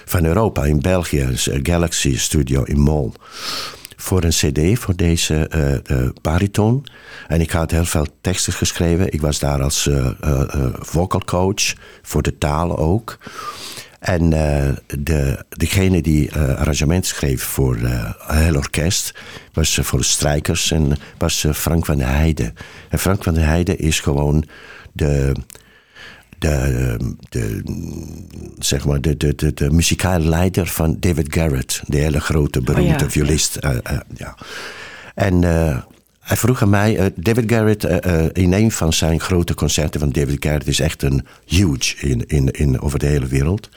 van 0.04 0.24
Europa, 0.24 0.64
in 0.64 0.80
België, 0.80 1.28
Galaxy 1.62 2.18
Studio 2.18 2.62
in 2.62 2.80
Mol. 2.80 3.12
Voor 3.96 4.24
een 4.24 4.30
CD, 4.30 4.78
voor 4.78 4.96
deze 4.96 5.48
bariton. 6.20 6.86
En 7.28 7.40
ik 7.40 7.50
had 7.50 7.70
heel 7.70 7.84
veel 7.84 8.06
teksten 8.20 8.52
geschreven. 8.52 9.12
Ik 9.12 9.20
was 9.20 9.38
daar 9.38 9.62
als 9.62 9.90
vocal 10.78 11.24
coach, 11.24 11.74
voor 12.02 12.22
de 12.22 12.38
talen 12.38 12.78
ook. 12.78 13.18
En 14.02 14.32
eh, 14.32 14.68
de, 14.98 15.44
degene 15.48 16.02
die 16.02 16.30
eh, 16.30 16.54
arrangement 16.58 17.06
schreef 17.06 17.42
voor 17.42 17.76
eh, 17.76 18.10
een 18.26 18.36
heel 18.42 18.56
orkest 18.56 19.14
was 19.52 19.78
eh, 19.78 19.84
voor 19.84 19.98
de 19.98 20.04
strijkers 20.04 20.70
en 20.70 20.92
was 21.18 21.44
eh, 21.44 21.52
Frank 21.52 21.86
van 21.86 21.98
der 21.98 22.08
Heijden. 22.08 22.54
En 22.88 22.98
Frank 22.98 23.22
van 23.22 23.34
der 23.34 23.44
Heijden 23.46 23.78
is 23.78 24.00
gewoon 24.00 24.44
de, 24.92 25.32
de, 26.38 26.96
de, 27.28 27.62
zeg 28.58 28.84
maar 28.84 29.00
de, 29.00 29.16
de, 29.16 29.34
de, 29.34 29.54
de 29.54 29.70
muzikale 29.70 30.24
leider 30.28 30.66
van 30.66 30.96
David 31.00 31.34
Garrett, 31.34 31.82
de 31.86 31.98
hele 31.98 32.20
grote 32.20 32.60
beroemde 32.60 32.94
Oh 32.94 33.00
ja. 33.00 33.10
violist. 33.10 33.56
eh, 33.56 33.76
eh, 33.82 33.98
ja. 34.14 34.36
En 35.14 35.44
eh, 35.44 35.76
hij 36.32 36.40
vroeg 36.40 36.62
aan 36.62 36.70
mij, 36.70 36.96
eh, 36.96 37.06
David 37.14 37.52
Garrett, 37.52 37.84
eh, 37.84 38.24
eh, 38.24 38.30
in 38.32 38.52
een 38.52 38.70
van 38.70 38.92
zijn 38.92 39.20
grote 39.20 39.54
concerten, 39.54 40.00
want 40.00 40.14
David 40.14 40.44
Garrett 40.44 40.66
is 40.66 40.80
echt 40.80 41.02
een 41.02 41.26
huge 41.46 42.06
in, 42.06 42.26
in, 42.26 42.50
in, 42.50 42.80
over 42.80 42.98
de 42.98 43.06
hele 43.06 43.26
wereld. 43.26 43.68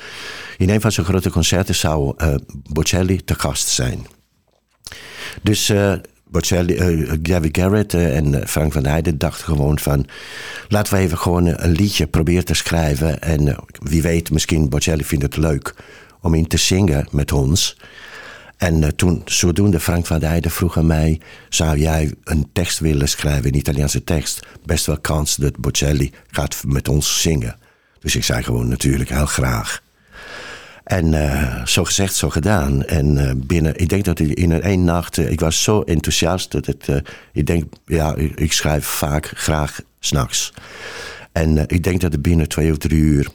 In 0.58 0.70
een 0.70 0.82
van 0.82 0.92
zijn 0.92 1.06
grote 1.06 1.30
concerten 1.30 1.76
zou 1.76 2.16
Bocelli 2.72 3.24
te 3.24 3.36
gast 3.36 3.68
zijn. 3.68 4.08
Dus 5.42 5.74
Bocelli, 6.24 7.08
David 7.22 7.58
Garrett 7.58 7.94
en 7.94 8.48
Frank 8.48 8.74
van 8.74 8.86
Heijden 8.86 9.18
dachten 9.18 9.46
gewoon 9.46 9.80
van... 9.80 10.08
laten 10.68 10.94
we 10.94 11.00
even 11.00 11.18
gewoon 11.18 11.46
een 11.46 11.72
liedje 11.72 12.08
proberen 12.08 12.46
te 12.46 12.54
schrijven. 12.54 13.22
En 13.22 13.56
wie 13.80 14.02
weet, 14.02 14.32
misschien 14.32 14.70
Bocelli 14.70 15.04
vindt 15.04 15.24
het 15.24 15.38
leuk 15.38 15.76
om 16.22 16.34
in 16.34 16.48
te 16.48 16.58
zingen 16.58 17.08
met 17.12 17.32
ons. 17.32 17.78
En 18.58 18.84
eh, 18.84 18.90
toen, 18.90 19.22
zodoende 19.26 19.80
Frank 19.80 20.06
van 20.06 20.22
Heijden 20.22 20.52
vroeg 20.52 20.78
aan 20.78 20.88
mij... 20.88 21.20
zou 21.50 21.78
jij 21.78 22.14
een 22.24 22.50
tekst 22.54 22.80
willen 22.80 23.10
schrijven, 23.10 23.46
een 23.46 23.56
Italiaanse 23.56 24.04
tekst? 24.04 24.46
Best 24.66 24.86
wel 24.86 25.00
kans 25.00 25.36
dat 25.36 25.58
Bocelli 25.58 26.12
gaat 26.28 26.64
met 26.68 26.88
ons 26.88 27.22
zingen. 27.22 27.56
Dus 28.00 28.16
ik 28.16 28.24
zei 28.24 28.44
gewoon 28.44 28.68
natuurlijk 28.68 29.10
heel 29.10 29.26
graag. 29.26 29.84
En 30.84 31.14
eh, 31.14 31.66
zo 31.66 31.84
gezegd, 31.84 32.16
zo 32.16 32.30
gedaan. 32.30 32.84
En 32.84 33.18
eh, 33.18 33.32
binnen, 33.36 33.80
ik 33.80 33.90
denk 33.90 34.06
dat 34.06 34.20
in 34.20 34.52
een 34.52 34.62
één 34.62 34.84
nacht, 34.84 35.18
ik 35.18 35.40
was 35.40 35.64
zo 35.64 35.82
enthousiast 35.82 36.52
dat 36.52 36.66
het, 36.66 36.88
ik 37.34 37.46
denk, 37.46 37.74
ja, 37.86 38.16
ik, 38.16 38.40
ik 38.40 38.54
schrijf 38.54 38.86
vaak 38.86 39.32
graag 39.36 39.80
s'nachts. 40.00 40.54
En 41.32 41.58
ik 41.68 41.84
denk 41.84 42.02
dat 42.02 42.12
het 42.12 42.22
binnen 42.22 42.48
twee 42.48 42.72
of 42.72 42.78
drie 42.78 43.00
uur 43.00 43.28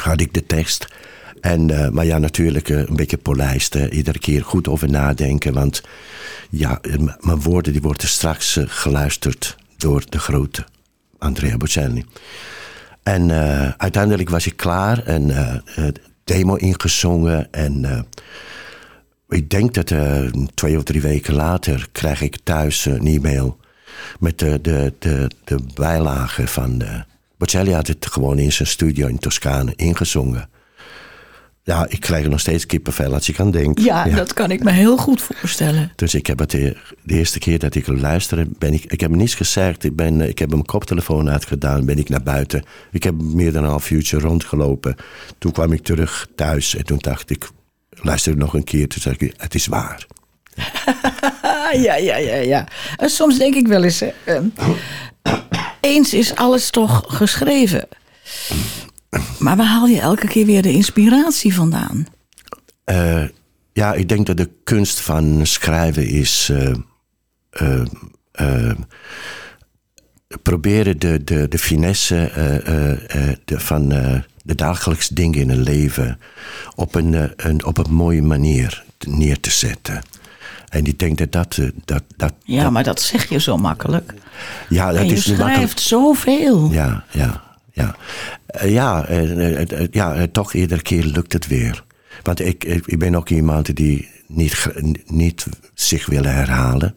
had 0.00 0.20
ik 0.20 0.34
de 0.34 0.46
tekst. 0.46 0.86
En, 1.40 1.70
eh, 1.70 1.88
maar 1.90 2.04
ja, 2.04 2.18
natuurlijk 2.18 2.68
eh, 2.68 2.78
een 2.78 2.96
beetje 2.96 3.16
polijsten. 3.18 3.92
Iedere 3.94 4.18
keer 4.18 4.44
goed 4.44 4.68
over 4.68 4.90
nadenken. 4.90 5.52
Want 5.52 5.82
ja, 6.50 6.78
eh, 6.82 6.98
mijn 7.20 7.40
woorden 7.40 7.72
die 7.72 7.82
worden 7.82 8.08
straks 8.08 8.56
eh, 8.56 8.64
geluisterd 8.68 9.56
door 9.76 10.04
de 10.08 10.18
grote 10.18 10.64
Andrea 11.18 11.56
Bocelli. 11.56 12.04
En 13.02 13.30
eh, 13.30 13.70
uiteindelijk 13.76 14.30
was 14.30 14.46
ik 14.46 14.56
klaar 14.56 15.02
en 15.04 15.30
eh, 15.30 15.54
eh, 15.86 15.94
demo 16.24 16.54
ingezongen. 16.54 17.52
En 17.52 17.84
eh, 17.84 18.00
ik 19.28 19.50
denk 19.50 19.74
dat 19.74 19.90
eh, 19.90 20.26
twee 20.54 20.76
of 20.76 20.82
drie 20.82 21.00
weken 21.00 21.34
later 21.34 21.88
krijg 21.92 22.20
ik 22.20 22.38
thuis 22.42 22.84
een 22.86 23.06
e-mail 23.06 23.58
met 24.18 24.38
de, 24.38 24.58
de, 24.62 24.92
de, 24.98 25.30
de 25.44 25.58
bijlage 25.74 26.46
van. 26.46 26.78
de 26.78 27.04
Bocelli 27.36 27.72
had 27.72 27.86
het 27.86 28.06
gewoon 28.06 28.38
in 28.38 28.52
zijn 28.52 28.68
studio 28.68 29.06
in 29.06 29.18
Toscane 29.18 29.72
ingezongen. 29.76 30.48
Ja, 31.70 31.86
ik 31.88 32.00
krijg 32.00 32.24
er 32.24 32.30
nog 32.30 32.40
steeds 32.40 32.66
kippenvel 32.66 33.14
als 33.14 33.28
ik 33.28 33.40
aan 33.40 33.50
denk. 33.50 33.78
Ja, 33.78 34.04
dat 34.04 34.32
kan 34.32 34.50
ik 34.50 34.62
me 34.62 34.70
heel 34.70 34.96
goed 34.96 35.22
voorstellen. 35.22 35.92
Dus 35.96 36.14
ik 36.14 36.26
heb 36.26 36.38
het 36.38 36.50
de, 36.50 36.76
de 37.02 37.14
eerste 37.14 37.38
keer 37.38 37.58
dat 37.58 37.74
ik 37.74 37.86
luisterde, 37.86 38.46
ben 38.58 38.72
ik, 38.72 38.84
ik 38.84 39.00
heb 39.00 39.10
niets 39.10 39.34
gezegd. 39.34 39.84
Ik, 39.84 39.96
ben, 39.96 40.20
ik 40.20 40.38
heb 40.38 40.50
mijn 40.50 40.64
koptelefoon 40.64 41.30
uitgedaan, 41.30 41.84
ben 41.84 41.98
ik 41.98 42.08
naar 42.08 42.22
buiten. 42.22 42.62
Ik 42.90 43.02
heb 43.02 43.22
meer 43.22 43.52
dan 43.52 43.62
een 43.64 43.70
half 43.70 43.90
uurtje 43.90 44.18
rondgelopen. 44.18 44.94
Toen 45.38 45.52
kwam 45.52 45.72
ik 45.72 45.82
terug 45.82 46.28
thuis 46.34 46.76
en 46.76 46.84
toen 46.84 46.98
dacht 46.98 47.30
ik, 47.30 47.48
luister 47.90 48.36
nog 48.36 48.54
een 48.54 48.64
keer. 48.64 48.88
Toen 48.88 49.02
zei 49.02 49.14
ik, 49.18 49.34
het 49.36 49.54
is 49.54 49.66
waar. 49.66 50.06
Ja, 51.72 51.96
ja, 51.96 52.16
ja, 52.16 52.34
ja. 52.34 52.68
En 52.96 53.10
soms 53.10 53.38
denk 53.38 53.54
ik 53.54 53.66
wel 53.66 53.82
eens, 53.82 54.00
hè, 54.00 54.10
ehm, 54.24 54.44
eens 55.80 56.14
is 56.14 56.34
alles 56.34 56.70
toch 56.70 57.04
geschreven. 57.06 57.88
Maar 59.38 59.56
waar 59.56 59.66
haal 59.66 59.86
je 59.86 60.00
elke 60.00 60.26
keer 60.26 60.46
weer 60.46 60.62
de 60.62 60.72
inspiratie 60.72 61.54
vandaan? 61.54 62.06
Eh, 62.84 63.24
ja, 63.72 63.92
ik 63.94 64.08
denk 64.08 64.26
dat 64.26 64.36
de 64.36 64.50
kunst 64.64 65.00
van 65.00 65.40
schrijven 65.46 66.08
is. 66.08 66.50
eh, 67.50 67.82
eh, 68.32 68.70
proberen 70.42 70.98
de, 70.98 71.24
de, 71.24 71.48
de 71.48 71.58
finesse 71.58 72.30
de, 73.44 73.60
van 73.60 73.88
de 74.42 74.54
dagelijks 74.54 75.08
dingen 75.08 75.40
in 75.40 75.50
een 75.50 75.62
leven 75.62 76.18
op 76.74 76.94
een, 76.94 77.32
een, 77.36 77.64
op 77.64 77.78
een 77.78 77.92
mooie 77.94 78.22
manier 78.22 78.84
neer 79.06 79.40
te 79.40 79.50
zetten. 79.50 80.02
En 80.68 80.84
ik 80.86 80.98
denk 80.98 81.18
dat 81.18 81.32
dat. 81.32 81.58
dat, 81.84 82.02
dat 82.16 82.32
Ja, 82.44 82.70
maar 82.70 82.84
dat 82.84 83.00
zeg 83.00 83.28
je 83.28 83.38
zo 83.40 83.56
makkelijk. 83.56 84.14
ja, 84.68 84.86
dat 84.92 85.00
en 85.00 85.06
je 85.06 85.12
is 85.12 85.26
niet 85.26 85.36
makkelijk. 85.38 85.54
schrijft 85.54 85.80
zoveel. 85.80 86.70
Ja, 86.72 87.04
ja, 87.10 87.42
ja. 87.72 87.96
Eh, 88.46 88.72
ja, 88.72 89.06
eh, 89.06 89.60
eh, 89.60 89.88
ja 89.90 90.26
toch 90.32 90.52
iedere 90.54 90.82
keer 90.82 91.04
lukt 91.04 91.32
het 91.32 91.46
weer. 91.46 91.84
Want 92.22 92.40
ik, 92.40 92.64
ik, 92.64 92.98
ben 92.98 93.14
ook 93.14 93.28
iemand 93.28 93.76
die 93.76 94.08
niet, 94.26 94.66
niet 95.06 95.46
zich 95.74 96.06
wil 96.06 96.24
herhalen. 96.24 96.94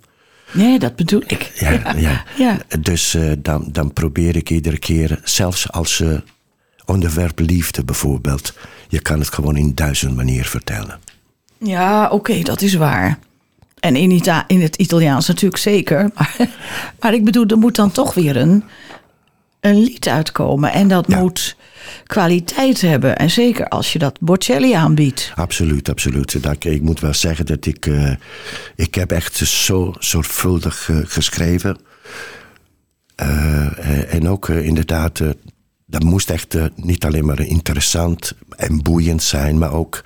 Nee, 0.52 0.80
dat 0.80 0.96
bedoel 0.96 1.24
ik. 1.28 1.52
Ja, 1.56 1.72
ja. 1.98 2.24
ja. 2.38 2.58
Dus 2.80 3.18
dan, 3.40 3.70
dan 3.72 3.94
probeer 3.94 4.36
ik 4.36 4.50
iedere 4.50 4.78
keer, 4.78 5.20
zelfs 5.24 5.72
als 5.72 6.00
eh, 6.00 6.18
onderwerp 6.86 7.40
liefde 7.40 7.84
bijvoorbeeld, 7.84 8.54
je 8.88 9.02
kan 9.02 9.20
het 9.20 9.34
gewoon 9.34 9.56
in 9.56 9.76
duizend 9.76 10.16
manieren 10.16 10.50
vertellen. 10.50 11.00
Ja, 11.58 12.10
oké, 12.10 12.42
dat 12.42 12.62
is 12.62 12.74
waar. 12.74 13.20
En 13.80 13.96
in, 13.96 14.12
Ita 14.12 14.44
in 14.48 14.62
het 14.62 14.76
Italiaans 14.76 15.28
natuurlijk 15.28 15.62
zeker. 15.62 16.10
Maar, 16.16 16.36
maar 17.00 17.14
ik 17.14 17.24
bedoel, 17.24 17.46
er 17.46 17.58
moet 17.58 17.76
dan 17.76 17.92
toch 17.92 18.14
weer 18.14 18.38
een, 18.38 18.64
een 19.64 19.84
lied 19.84 20.08
uitkomen. 20.08 20.72
En 20.72 20.88
dat 20.88 21.06
Ja. 21.08 21.20
moet 21.20 21.56
kwaliteit 22.06 22.82
hebben. 22.82 23.18
En 23.18 23.30
zeker 23.32 23.68
als 23.68 23.94
je 23.94 24.00
dat 24.00 24.20
Bocelli 24.20 24.74
aanbiedt. 24.74 25.32
Absoluut, 25.36 25.90
absoluut. 25.90 26.44
Dat, 26.44 26.64
ik 26.64 26.82
moet 26.82 27.00
wel 27.00 27.14
zeggen 27.14 27.46
dat 27.46 27.66
ik... 27.66 27.86
eh, 27.86 28.12
ik 28.76 28.96
heb 28.96 29.12
echt 29.12 29.36
zo 29.36 29.94
zorgvuldig 30.00 30.90
eh, 30.90 30.98
geschreven. 31.04 31.78
Eh, 33.16 34.14
en 34.14 34.30
ook 34.30 34.50
inderdaad... 34.50 35.22
dat 35.86 36.04
moest 36.04 36.30
echt 36.30 36.56
niet 36.76 37.06
alleen 37.06 37.26
maar 37.26 37.40
interessant 37.40 38.34
en 38.58 38.82
boeiend 38.82 39.24
zijn... 39.24 39.58
maar 39.58 39.74
ook 39.74 40.04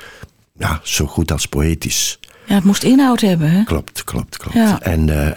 ja, 0.57 0.79
zo 0.83 1.05
goed 1.05 1.31
als 1.31 1.45
poëtisch. 1.45 2.19
Ja, 2.45 2.55
het 2.55 2.63
moest 2.63 2.83
inhoud 2.83 3.21
hebben, 3.21 3.51
hè? 3.51 3.63
Klopt, 3.63 4.03
klopt, 4.03 4.37
klopt. 4.37 4.55
Ja. 4.55 4.81
En 4.81 5.33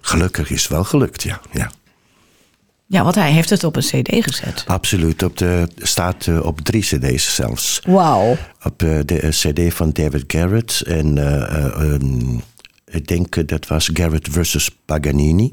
gelukkig 0.00 0.50
is 0.50 0.68
wel 0.68 0.84
gelukt, 0.84 1.22
ja. 1.22 1.40
ja. 1.52 1.70
Ja, 2.92 3.02
want 3.02 3.14
hij 3.14 3.32
heeft 3.32 3.50
het 3.50 3.64
op 3.64 3.76
een 3.76 3.82
cd 3.82 4.08
gezet. 4.24 4.64
Absoluut. 4.66 5.22
Op 5.22 5.36
de, 5.38 5.68
staat 5.76 6.26
eh, 6.26 6.44
op 6.44 6.60
drie 6.60 6.82
cd's 6.82 7.34
zelfs. 7.34 7.80
Wauw. 7.86 8.36
Op 8.62 8.82
eh, 8.82 8.98
de 9.04 9.20
eh, 9.20 9.30
cd 9.30 9.74
van 9.74 9.90
David 9.92 10.24
Garrett. 10.26 10.80
En 10.86 11.18
eh, 11.18 11.64
eh, 11.94 12.00
ik 12.90 13.06
denk 13.06 13.48
dat 13.48 13.66
was 13.66 13.90
Garrett 13.92 14.28
versus 14.30 14.70
Paganini. 14.84 15.50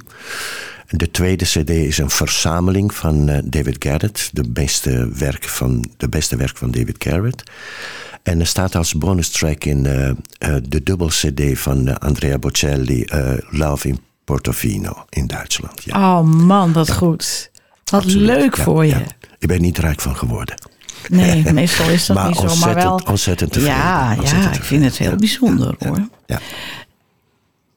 En 0.87 0.97
De 0.97 1.11
tweede 1.11 1.45
cd 1.45 1.69
is 1.69 1.97
een 1.97 2.09
verzameling 2.09 2.93
van 2.93 3.29
eh, 3.29 3.37
David 3.43 3.75
Garrett. 3.79 4.29
De 4.33 4.49
beste, 4.49 5.09
werk 5.13 5.43
van, 5.43 5.89
de 5.97 6.09
beste 6.09 6.35
werk 6.35 6.57
van 6.57 6.71
David 6.71 6.95
Garrett. 6.99 7.43
En 8.23 8.39
er 8.39 8.47
staat 8.47 8.75
als 8.75 8.93
bonus 8.93 9.29
track 9.29 9.63
in 9.65 9.83
de 10.69 10.83
dubbel 10.83 11.07
cd 11.07 11.41
van 11.59 11.99
Andrea 11.99 12.37
Bocelli... 12.37 13.03
eh, 13.03 13.33
Love 13.49 13.87
in 13.87 13.99
Portofino 14.29 15.05
in 15.09 15.27
Duitsland. 15.27 15.83
Ja, 15.83 16.19
Oh 16.19 16.25
man, 16.25 16.73
wat 16.73 16.91
goed. 16.91 17.51
Wat 17.83 18.03
absoluut. 18.03 18.25
leuk 18.25 18.57
voor 18.57 18.85
je. 18.85 18.95
Ik 19.39 19.47
ben 19.47 19.61
niet 19.61 19.77
rijk 19.77 20.01
van 20.01 20.15
geworden. 20.15 20.55
Nee, 21.07 21.53
meestal 21.53 21.89
is 21.89 22.05
dat 22.05 22.15
Maar 22.17 22.27
niet 22.27 22.37
zo. 22.37 22.55
Maar 22.55 22.75
wel. 22.75 23.01
ontzettend 23.07 23.51
tevreden. 23.51 23.77
Ja, 23.77 24.15
Ontzettend 24.19 24.53
ja, 24.53 24.59
ik 24.59 24.65
vind 24.65 24.83
het 24.83 24.97
heel 24.97 25.15
bijzonder 25.15 25.75
hoor. 25.79 26.07
Ja, 26.25 26.39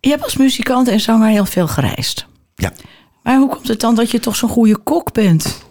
Je 0.00 0.08
hebt 0.08 0.22
als 0.22 0.36
muzikant 0.36 0.88
en 0.88 1.00
zanger 1.00 1.28
heel 1.28 1.44
veel 1.44 1.68
gereisd. 1.68 2.26
ja. 2.54 2.72
Maar 3.22 3.36
hoe 3.36 3.48
komt 3.48 3.68
het 3.68 3.80
dan 3.80 3.94
dat 3.94 4.10
je 4.10 4.20
toch 4.20 4.36
zo'n 4.36 4.48
goede 4.48 4.76
kok 4.78 5.12
bent? 5.12 5.62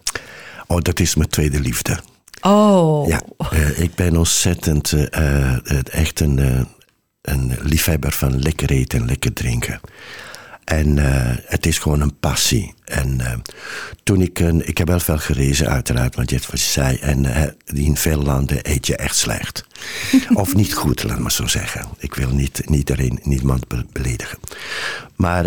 Oh, 0.68 0.82
dat 0.82 1.00
is 1.00 1.16
mijn 1.16 1.30
tweede 1.30 1.60
liefde. 1.60 2.00
Oh, 2.42 3.08
Ja, 3.08 3.22
eh, 3.52 3.80
ik 3.80 3.96
ben 3.96 4.18
ontzettend 4.18 4.92
eh, 4.92 5.54
eh, 5.54 5.80
echt 5.92 6.20
een, 6.20 6.68
een 7.22 7.58
liefhebber 7.62 8.12
van 8.12 8.40
lekker 8.40 8.70
eten 8.72 9.00
en 9.00 9.06
lekker 9.06 9.34
drinken. 9.34 9.80
En 10.72 10.98
eh, 10.98 11.38
het 11.46 11.66
is 11.66 11.78
gewoon 11.78 12.02
een 12.02 12.20
passie. 12.20 12.74
En 12.86 13.22
eh, 13.22 13.34
toen 14.04 14.22
ik, 14.22 14.40
een, 14.40 14.68
ik 14.68 14.78
heb 14.78 14.88
wel 14.88 15.00
veel 15.00 15.18
gerezen 15.18 15.68
uiteraard, 15.68 16.16
want 16.16 16.30
je 16.30 16.36
hebt 16.36 16.52
wat 16.52 16.62
je 16.62 16.68
zei. 16.68 16.98
En 16.98 17.26
eh, 17.26 17.84
in 17.86 17.98
veel 17.98 18.22
landen 18.22 18.60
eet 18.62 18.88
je 18.88 18.96
echt 18.96 19.16
slecht. 19.16 19.66
of 20.34 20.56
niet 20.56 20.74
goed, 20.74 21.04
laat 21.04 21.20
maar 21.20 21.32
zo 21.32 21.48
zeggen. 21.48 21.88
Ik 21.98 22.14
wil 22.14 22.30
niet, 22.30 22.62
niet 22.70 22.78
iedereen, 22.78 23.20
niemand 23.24 23.68
be- 23.68 23.86
beledigen. 23.92 24.38
Maar 25.16 25.46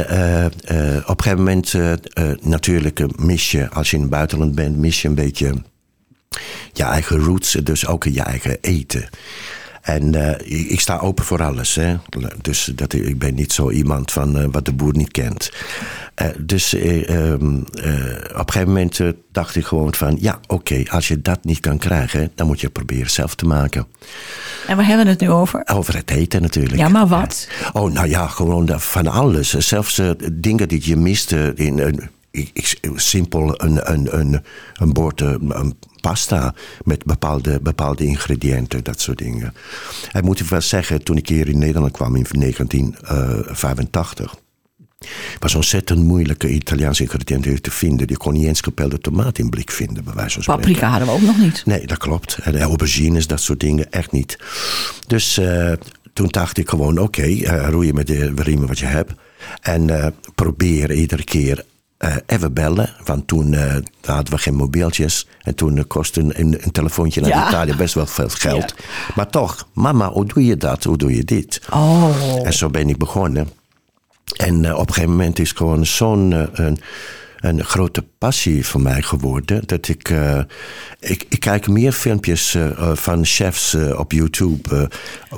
op 1.06 1.18
een 1.18 1.22
gegeven 1.22 1.38
moment, 1.38 1.74
natuurlijk 2.42 3.18
mis 3.18 3.50
je, 3.50 3.70
als 3.70 3.90
je 3.90 3.96
in 3.96 4.02
het 4.02 4.10
buitenland 4.10 4.54
bent, 4.54 4.76
mis 4.76 5.02
je 5.02 5.08
een 5.08 5.14
beetje 5.14 5.54
je 6.72 6.82
eigen 6.82 7.18
roots, 7.18 7.52
dus 7.52 7.86
ook 7.86 8.04
je 8.04 8.22
eigen 8.22 8.58
eten. 8.60 9.08
En 9.84 10.14
eh, 10.14 10.70
ik, 10.70 10.80
sta 10.80 10.98
open 10.98 11.24
voor 11.24 11.42
alles. 11.42 11.74
Hè? 11.74 11.96
Dus 12.40 12.72
dat, 12.74 12.92
ik 12.92 13.18
ben 13.18 13.34
niet 13.34 13.52
zo 13.52 13.70
iemand 13.70 14.12
van 14.12 14.38
eh, 14.38 14.46
wat 14.50 14.64
de 14.64 14.72
boer 14.72 14.96
niet 14.96 15.10
kent. 15.10 15.50
Eh, 16.14 16.28
dus 16.38 16.74
eh, 16.74 17.08
ehm, 17.08 17.56
eh, 17.72 17.94
op 18.30 18.46
een 18.46 18.52
gegeven 18.52 18.68
moment 18.68 19.00
dacht 19.32 19.56
ik 19.56 19.64
gewoon 19.64 19.94
van... 19.94 20.16
ja, 20.20 20.38
oké, 20.46 20.82
als 20.88 21.08
je 21.08 21.20
dat 21.22 21.44
niet 21.44 21.60
kan 21.60 21.78
krijgen... 21.78 22.30
dan 22.34 22.46
moet 22.46 22.60
je 22.60 22.66
het 22.66 22.74
proberen 22.74 23.10
zelf 23.10 23.34
te 23.34 23.46
maken. 23.46 23.86
en 24.66 24.76
waar 24.76 24.86
hebben 24.86 25.04
we 25.04 25.10
het 25.12 25.20
nu 25.20 25.30
over? 25.30 25.62
Over 25.72 25.94
het 25.94 26.10
eten 26.10 26.42
natuurlijk. 26.42 26.76
Ja, 26.76 26.88
maar 26.88 27.06
wat? 27.06 27.48
Oh, 27.72 27.92
nou 27.92 28.08
ja, 28.08 28.26
gewoon 28.26 28.80
van 28.80 29.06
alles. 29.06 29.50
Zelfs 29.50 30.00
dingen 30.32 30.68
die 30.68 30.80
je 30.88 30.96
miste 30.96 31.52
in. 31.54 32.10
Ik, 32.34 32.50
ik- 32.52 32.78
simpel 32.94 33.62
een, 33.62 33.92
een, 33.92 34.18
een, 34.18 34.42
een 34.74 34.92
bord 34.92 35.20
eh, 35.20 35.34
een 35.48 35.74
pasta 36.00 36.54
met 36.84 37.04
bepaalde, 37.04 37.60
bepaalde 37.62 38.04
ingrediënten, 38.04 38.84
dat 38.84 39.00
soort 39.00 39.18
dingen. 39.18 39.54
En 40.12 40.24
moet 40.24 40.40
ik 40.40 40.46
wel 40.46 40.60
zeggen, 40.60 41.04
toen 41.04 41.16
ik 41.16 41.28
hier 41.28 41.48
in 41.48 41.58
Nederland 41.58 41.92
kwam 41.92 42.16
in 42.16 42.26
1985. 42.30 44.34
was 45.38 45.54
ontzettend 45.54 46.02
moeilijke 46.04 46.48
Italiaanse 46.48 47.02
ingrediënten 47.02 47.62
te 47.62 47.70
vinden. 47.70 48.06
Je 48.08 48.16
kon 48.16 48.32
niet 48.32 48.46
eens 48.46 48.60
gepelde 48.60 48.98
tomaat 48.98 49.38
in 49.38 49.50
blik 49.50 49.70
vinden, 49.70 50.04
bij 50.04 50.14
wijze 50.14 50.32
van 50.34 50.42
spreken. 50.42 50.62
Paprika 50.62 50.88
hadden 50.88 51.08
we 51.08 51.14
ook 51.14 51.20
nog 51.22 51.38
niet. 51.38 51.62
Nee, 51.66 51.86
dat 51.86 51.98
klopt. 51.98 52.38
En 52.42 52.60
aubergines, 52.60 53.26
dat 53.26 53.40
soort 53.40 53.60
dingen, 53.60 53.90
echt 53.92 54.12
niet. 54.12 54.38
Dus 55.06 55.38
eh, 55.38 55.72
toen 56.12 56.28
dacht 56.30 56.58
ik 56.58 56.68
gewoon, 56.68 56.98
oké, 56.98 57.22
eh, 57.22 57.68
roeien 57.68 57.94
met 57.94 58.06
de 58.06 58.32
riemen 58.36 58.66
wat 58.68 58.78
je 58.78 58.86
hebt. 58.86 59.12
En 59.60 59.90
eh, 60.00 60.06
probeer 60.34 60.92
iedere 60.92 61.24
keer 61.24 61.64
eh, 62.04 62.16
even 62.26 62.52
bellen. 62.52 62.94
Want 63.04 63.26
toen 63.26 63.54
eh, 63.54 63.76
hadden 64.04 64.34
we 64.34 64.38
geen 64.38 64.54
mobieltjes. 64.54 65.28
En 65.42 65.54
toen 65.54 65.78
eh, 65.78 65.84
kostte 65.86 66.20
een, 66.20 66.64
een, 66.64 66.72
telefoontje 66.72 67.20
naar 67.20 67.30
Ja. 67.30 67.48
Italië 67.48 67.74
best 67.76 67.94
wel 67.94 68.06
veel 68.06 68.28
geld. 68.28 68.74
Maar 69.14 69.30
toch, 69.30 69.68
mama, 69.72 70.10
hoe 70.10 70.26
doe 70.26 70.44
je 70.44 70.56
dat? 70.56 70.84
Hoe 70.84 70.96
doe 70.96 71.16
je 71.16 71.24
dit? 71.24 71.60
Oh, 71.70 72.10
En 72.42 72.52
zo 72.52 72.68
ben 72.68 72.88
ik 72.88 72.98
begonnen. 72.98 73.48
En 74.36 74.74
op 74.74 74.88
een 74.88 74.94
gegeven 74.94 75.10
moment 75.10 75.38
is 75.38 75.52
gewoon 75.52 75.86
zo'n 75.86 76.48
een, 77.44 77.64
grote 77.64 78.04
passie 78.18 78.66
voor 78.66 78.80
mij 78.80 79.02
geworden. 79.02 79.62
Dat 79.66 79.88
ik, 79.88 80.08
eh, 80.08 80.40
ik, 81.00 81.26
ik 81.28 81.40
kijk 81.40 81.68
meer 81.68 81.92
filmpjes 81.92 82.54
eh, 82.54 82.70
eh, 82.70 82.96
van 82.96 83.24
chefs 83.24 83.74
op 83.74 84.12
YouTube. 84.12 84.90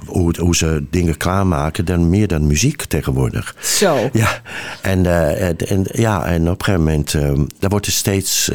hoe, 0.06 0.34
hoe 0.38 0.56
ze 0.56 0.84
dingen 0.90 1.16
klaarmaken. 1.16 1.84
Dan 1.84 2.10
meer 2.10 2.28
dan 2.28 2.46
muziek 2.46 2.84
tegenwoordig. 2.84 3.54
zo. 3.60 4.10
Ja, 4.12 4.40
en, 4.82 5.06
eh, 5.06 5.70
en, 5.70 5.86
ja, 5.92 6.24
en 6.24 6.50
op 6.50 6.58
een 6.58 6.64
gegeven 6.64 6.84
moment 6.84 7.14
eh, 7.14 7.32
dan 7.58 7.70
wordt 7.70 7.86
het 7.86 7.94
steeds 7.94 8.50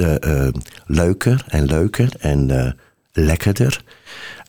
leuker 0.85 1.43
en 1.47 1.65
leuker 1.65 2.09
en 2.19 2.75
lekkerder. 3.13 3.83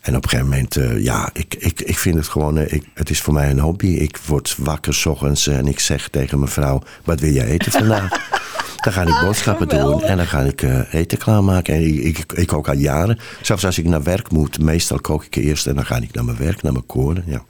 En 0.01 0.15
op 0.15 0.23
een 0.23 0.29
gegeven 0.29 0.49
moment, 0.49 0.77
ja, 1.03 1.29
ik, 1.33 1.55
ik, 1.59 1.81
ik 1.81 1.97
vind 1.97 2.15
het 2.15 2.27
gewoon, 2.27 2.57
ik, 2.57 2.83
het 2.93 3.09
is 3.09 3.21
voor 3.21 3.33
mij 3.33 3.49
een 3.49 3.59
hobby. 3.59 3.87
Ik 3.87 4.17
word 4.17 4.55
wakker 4.57 4.93
s 4.93 5.05
ochtends 5.05 5.47
en 5.47 5.67
ik 5.67 5.79
zeg 5.79 6.07
tegen 6.09 6.39
mijn 6.39 6.51
vrouw, 6.51 6.81
wat 7.03 7.19
wil 7.19 7.31
jij 7.31 7.45
eten 7.45 7.71
vandaag? 7.71 8.41
Dan 8.83 8.93
ga 8.93 9.01
ik 9.01 9.25
boodschappen 9.25 9.67
doen 9.67 10.03
en 10.03 10.17
dan 10.17 10.25
ga 10.27 10.39
ik 10.39 10.61
eh, 10.61 10.93
eten 10.93 11.17
klaarmaken. 11.17 11.73
En 11.73 11.81
ik, 12.05 12.17
ik, 12.17 12.31
ik 12.33 12.47
kook 12.47 12.67
al 12.67 12.75
jaren. 12.75 13.19
Zelfs 13.41 13.65
als 13.65 13.77
ik 13.77 13.85
naar 13.85 14.03
werk 14.03 14.31
moet, 14.31 14.59
meestal 14.59 14.99
kook 14.99 15.25
ik 15.25 15.35
eerst 15.35 15.67
en 15.67 15.75
dan 15.75 15.85
ga 15.85 15.95
ik 15.97 16.13
naar 16.13 16.25
mijn 16.25 16.37
werk, 16.37 16.61
naar 16.61 16.71
mijn 16.73 16.85
koren. 16.85 17.23
Ja. 17.27 17.43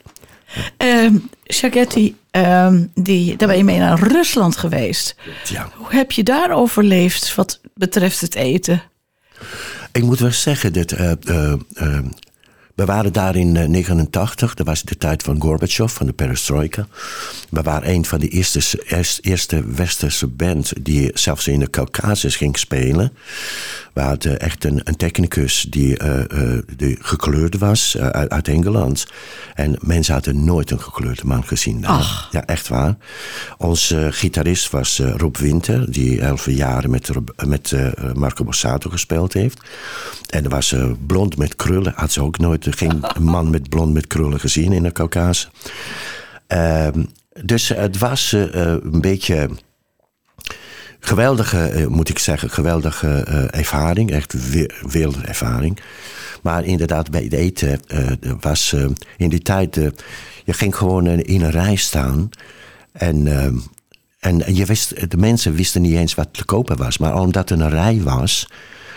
Shaghetti, 1.52 2.16
ehm, 2.30 2.84
die, 2.94 3.36
daar 3.36 3.48
ben 3.48 3.56
je 3.56 3.64
mee 3.64 3.78
naar 3.78 3.98
Rusland 3.98 4.56
geweest. 4.56 5.16
Ja. 5.48 5.68
Hoe 5.74 5.92
heb 5.94 6.12
je 6.12 6.22
daar 6.22 6.50
overleefd 6.52 7.34
wat 7.34 7.60
betreft 7.74 8.20
het 8.20 8.34
eten? 8.34 8.82
Ik 9.92 10.02
moet 10.02 10.18
wel 10.18 10.32
zeggen 10.32 10.72
dat. 10.72 10.92
eh, 10.92 11.10
eh, 11.12 11.98
we 12.74 12.84
waren 12.84 13.12
daar 13.12 13.36
in 13.36 13.54
1989, 13.54 14.54
dat 14.54 14.66
was 14.66 14.82
de 14.82 14.96
tijd 14.96 15.22
van 15.22 15.40
Gorbachev, 15.40 15.92
van 15.92 16.06
de 16.06 16.12
perestroika. 16.12 16.86
We 17.50 17.62
waren 17.62 17.88
een 17.90 18.04
van 18.04 18.18
de 18.18 18.28
eerste, 18.28 18.82
eerst- 18.86 19.18
eerste 19.22 19.64
westerse 19.74 20.26
band 20.26 20.72
die 20.80 21.10
zelfs 21.14 21.46
in 21.48 21.58
de 21.60 21.70
Caucasus 21.70 22.36
ging 22.36 22.58
spelen. 22.58 23.12
We 23.92 24.00
hadden 24.00 24.38
echt 24.40 24.64
een, 24.64 24.80
een 24.84 24.96
technicus 24.96 25.66
die, 25.70 25.98
eh, 25.98 26.20
eh, 26.54 26.62
die 26.76 26.96
gekleurd 27.00 27.58
was 27.58 27.94
eh, 27.96 28.06
uit, 28.08 28.30
uit 28.30 28.48
Engeland. 28.48 29.06
En 29.54 29.76
mensen 29.80 30.14
hadden 30.14 30.44
nooit 30.44 30.70
een 30.70 30.80
gekleurde 30.80 31.24
man 31.24 31.44
gezien. 31.44 31.80
daar. 31.80 32.28
Ja, 32.30 32.44
echt 32.46 32.68
waar. 32.68 32.96
Onze 33.58 34.08
gitarist 34.12 34.70
was 34.70 34.98
eh, 34.98 35.14
Rob 35.16 35.36
Winter, 35.36 35.92
die 35.92 36.20
elf 36.20 36.50
jaren 36.50 36.90
met, 36.90 37.10
met 37.46 37.72
eh, 37.72 37.88
Marco 38.14 38.44
Borsato 38.44 38.90
gespeeld 38.90 39.32
heeft. 39.32 39.60
En 40.30 40.48
was 40.48 40.72
eh, 40.72 40.90
blond 41.06 41.36
met 41.36 41.56
krullen. 41.56 41.92
Had 41.96 42.12
ze 42.12 42.22
ook 42.22 42.38
nooit 42.38 42.63
geen 42.70 43.04
man 43.20 43.50
met 43.50 43.68
blond 43.68 43.92
met 43.92 44.06
krullen 44.06 44.40
gezien 44.40 44.72
in 44.72 44.82
de 44.82 44.92
Caucasus. 44.92 45.50
Ehm, 46.46 47.04
dus 47.42 47.68
het 47.68 47.98
was 47.98 48.32
eh, 48.32 48.66
een 48.66 49.00
beetje 49.00 49.50
geweldige, 51.00 51.68
eh, 51.68 51.86
moet 51.86 52.08
ik 52.08 52.18
zeggen, 52.18 52.50
geweldige 52.50 53.08
eh, 53.08 53.58
ervaring. 53.58 54.10
Echt 54.10 54.50
we- 54.50 54.70
wereldervaring. 54.90 55.80
Maar 56.42 56.64
inderdaad, 56.64 57.10
bij 57.10 57.22
het 57.22 57.32
eten 57.32 57.80
er 57.86 58.18
was 58.40 58.76
in 59.16 59.28
die 59.28 59.42
tijd... 59.42 59.74
je 60.44 60.52
ging 60.52 60.76
gewoon 60.76 61.06
in 61.06 61.42
een 61.42 61.50
rij 61.50 61.76
staan. 61.76 62.30
En, 62.92 63.26
en, 64.18 64.42
en 64.42 64.54
je 64.54 64.64
wist, 64.64 65.10
de 65.10 65.16
mensen 65.16 65.54
wisten 65.54 65.82
niet 65.82 65.94
eens 65.94 66.14
wat 66.14 66.28
te 66.32 66.44
kopen 66.44 66.76
was. 66.76 66.98
Maar 66.98 67.14
omdat 67.14 67.50
er 67.50 67.60
een 67.60 67.70
rij 67.70 68.00
was, 68.02 68.48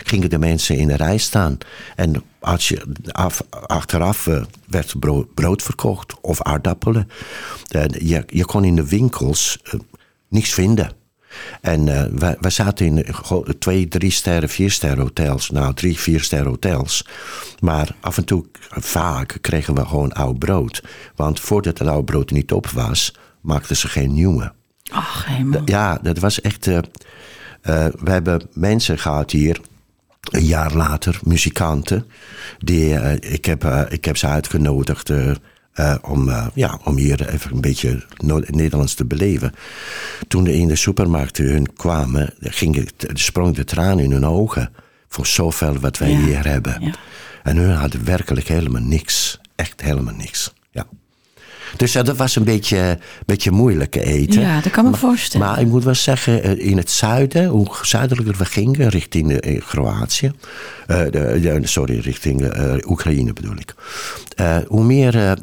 gingen 0.03 0.29
de 0.29 0.39
mensen 0.39 0.77
in 0.77 0.89
een 0.89 0.95
rij 0.95 1.17
staan. 1.17 1.57
En 1.95 2.23
als 2.39 2.67
je 2.67 2.81
af, 3.11 3.41
achteraf 3.49 4.27
eh, 4.27 4.43
werd 4.67 4.99
brood, 4.99 5.33
brood 5.33 5.63
verkocht 5.63 6.21
of 6.21 6.41
aardappelen. 6.41 7.09
En 7.69 8.07
je, 8.07 8.23
je 8.27 8.45
kon 8.45 8.63
in 8.63 8.75
de 8.75 8.87
winkels 8.87 9.59
eh, 9.63 9.79
niks 10.29 10.53
vinden. 10.53 10.91
En 11.61 11.87
uh, 11.87 12.03
we, 12.11 12.37
we 12.39 12.49
zaten 12.49 12.85
in 12.85 13.05
twee, 13.59 13.87
drie 13.87 14.11
sterren, 14.11 14.49
vier 14.49 14.71
sterren 14.71 14.99
hotels. 14.99 15.49
Nou, 15.49 15.73
drie, 15.73 15.99
vier 15.99 16.21
sterren 16.23 16.49
hotels. 16.49 17.05
Maar 17.59 17.95
af 17.99 18.17
en 18.17 18.25
toe, 18.25 18.45
vaak, 18.69 19.37
kregen 19.41 19.75
we 19.75 19.85
gewoon 19.85 20.13
oud 20.13 20.39
brood. 20.39 20.83
Want 21.15 21.39
voordat 21.39 21.77
het 21.77 21.87
oud 21.87 22.05
brood 22.05 22.31
niet 22.31 22.51
op 22.51 22.67
was, 22.67 23.13
maakten 23.41 23.75
ze 23.75 23.87
geen 23.87 24.13
nieuwe. 24.13 24.53
Ach, 24.91 25.25
helemaal. 25.25 25.61
Ja, 25.65 25.99
dat 26.01 26.19
was 26.19 26.41
echt... 26.41 26.67
Uh, 26.67 26.79
we 27.99 28.11
hebben 28.11 28.41
mensen 28.53 28.99
gehad 28.99 29.31
hier 29.31 29.59
een 30.31 30.45
jaar 30.45 30.73
later, 30.73 31.19
muzikanten. 31.23 32.05
Die, 32.57 32.89
uh, 32.89 33.13
ik, 33.13 33.45
heb, 33.45 33.63
uh, 33.63 33.81
ik 33.89 34.05
heb 34.05 34.17
ze 34.17 34.27
uitgenodigd 34.27 35.09
uh, 35.09 35.31
om, 36.01 36.31
ja, 36.53 36.79
om 36.83 36.97
hier 36.97 37.29
even 37.29 37.51
een 37.51 37.61
beetje 37.61 38.05
Nederlands 38.47 38.93
te 38.93 39.05
beleven. 39.05 39.51
Toen 40.27 40.43
de 40.43 40.53
in 40.53 40.67
de 40.67 40.75
supermarkt 40.75 41.37
hun 41.37 41.73
kwamen, 41.73 42.33
ging, 42.39 42.89
sprong 43.13 43.55
de 43.55 43.63
traan 43.63 43.99
in 43.99 44.11
hun 44.11 44.25
ogen. 44.25 44.71
Voor 45.07 45.25
zoveel 45.25 45.79
wat 45.79 45.97
wij 45.97 46.11
ja. 46.11 46.17
hier 46.17 46.47
hebben. 46.47 46.77
Ja. 46.79 46.93
En 47.43 47.57
hun 47.57 47.75
hadden 47.75 48.05
werkelijk 48.05 48.47
helemaal 48.47 48.81
niks. 48.81 49.39
Echt 49.55 49.81
helemaal 49.81 50.13
niks. 50.13 50.53
Ja. 50.71 50.85
Dus 51.75 51.91
dat 51.91 52.17
was 52.17 52.35
een 52.35 52.43
beetje, 52.43 52.97
beetje 53.25 53.51
moeilijk 53.51 53.95
eten. 53.95 54.41
Ja, 54.41 54.61
dat 54.61 54.71
kan 54.71 54.83
me 54.83 54.89
maar, 54.89 54.99
voorstellen. 54.99 55.47
Maar 55.47 55.59
ik 55.59 55.67
moet 55.67 55.83
wel 55.83 55.95
zeggen, 55.95 56.43
eh, 56.43 56.67
in 56.67 56.77
het 56.77 56.91
zuiden, 56.91 57.45
hoe 57.45 57.67
zuidelijker 57.81 58.35
we 58.37 58.45
gingen, 58.45 58.89
richting 58.89 59.45
uh, 59.45 59.61
Kroatië. 59.61 60.31
Uh, 60.87 60.97
de, 61.11 61.59
sorry, 61.63 61.99
richting 61.99 62.53
Oekraïne 62.89 63.33
bedoel 63.33 63.57
ik. 63.57 63.75
hoe 64.67 64.83
meer, 64.83 65.37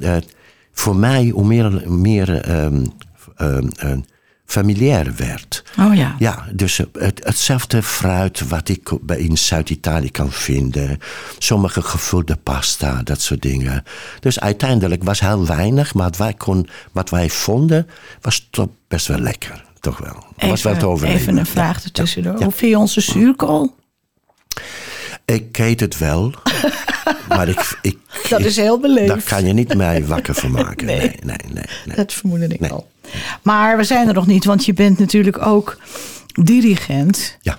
voor 0.73 0.97
mij, 0.97 1.29
hoe 1.29 1.47
meer, 1.47 1.83
meer 1.87 2.51
um, 2.51 2.93
um, 3.39 4.05
familiair 4.47 5.15
werd. 5.17 5.63
Oh 5.79 5.95
ja. 5.95 6.15
Ja, 6.19 6.45
dus 6.53 6.77
het, 6.93 7.21
hetzelfde 7.25 7.83
fruit 7.83 8.49
wat 8.49 8.69
ik 8.69 8.91
in 9.17 9.39
Zuid-Italië 9.39 10.11
kan 10.11 10.33
vinden. 10.33 10.99
Sommige 11.39 11.83
gevulde 11.83 12.37
pasta, 12.37 13.03
dat 13.03 13.21
soort 13.21 13.43
dingen. 13.43 13.83
Dus 14.21 14.41
uiteindelijk 14.41 15.05
was 15.05 15.21
heel 15.21 15.47
weinig, 15.47 15.95
maar 15.95 16.05
wat 16.05 16.17
wij, 16.17 16.35
kon, 16.35 16.69
wat 16.93 17.11
wij 17.11 17.31
vonden 17.31 17.87
was 18.21 18.49
toch 18.51 18.69
best 18.89 19.07
wel 19.07 19.19
lekker. 19.19 19.65
Toch 19.81 19.99
wel. 19.99 20.25
Even, 20.37 20.49
was 20.49 20.63
wel 20.63 20.77
te 20.77 20.87
overleven. 20.87 21.21
Even 21.21 21.37
een 21.37 21.47
vraag 21.47 21.79
ja, 21.79 21.85
ertussendoor. 21.85 22.39
Ja. 22.39 22.45
Hoe 22.45 22.53
vind 22.53 22.71
je 22.71 22.79
onze 22.79 23.01
zuurkool? 23.01 23.75
Ik 25.25 25.59
eet 25.59 25.81
het 25.81 25.99
wel. 25.99 26.35
maar 27.29 27.49
ik, 27.49 27.79
ik, 27.83 27.99
dat 28.29 28.41
is 28.41 28.57
heel 28.57 28.81
beleefd. 28.81 29.09
Daar 29.09 29.23
kan 29.23 29.47
je 29.47 29.53
niet 29.53 29.75
mij 29.75 30.07
wakker 30.07 30.35
van 30.35 30.51
maken. 30.51 30.87
Nee, 30.95 30.99
nee, 30.99 31.19
nee. 31.23 31.37
nee, 31.53 31.65
nee. 31.87 31.97
Dat 31.97 32.13
vermoedde 32.13 32.47
ik 32.47 32.61
nee. 32.61 32.71
al. 32.71 32.93
Maar 33.43 33.77
we 33.77 33.85
zijn 33.85 34.09
er 34.09 34.15
nog 34.15 34.27
niet, 34.27 34.45
want 34.45 34.65
je 34.65 34.73
bent 34.73 34.99
natuurlijk 34.99 35.47
ook 35.47 35.79
dirigent 36.43 37.39
ja. 37.41 37.59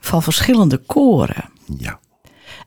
van 0.00 0.22
verschillende 0.22 0.78
koren. 0.78 1.50
Ja. 1.78 1.98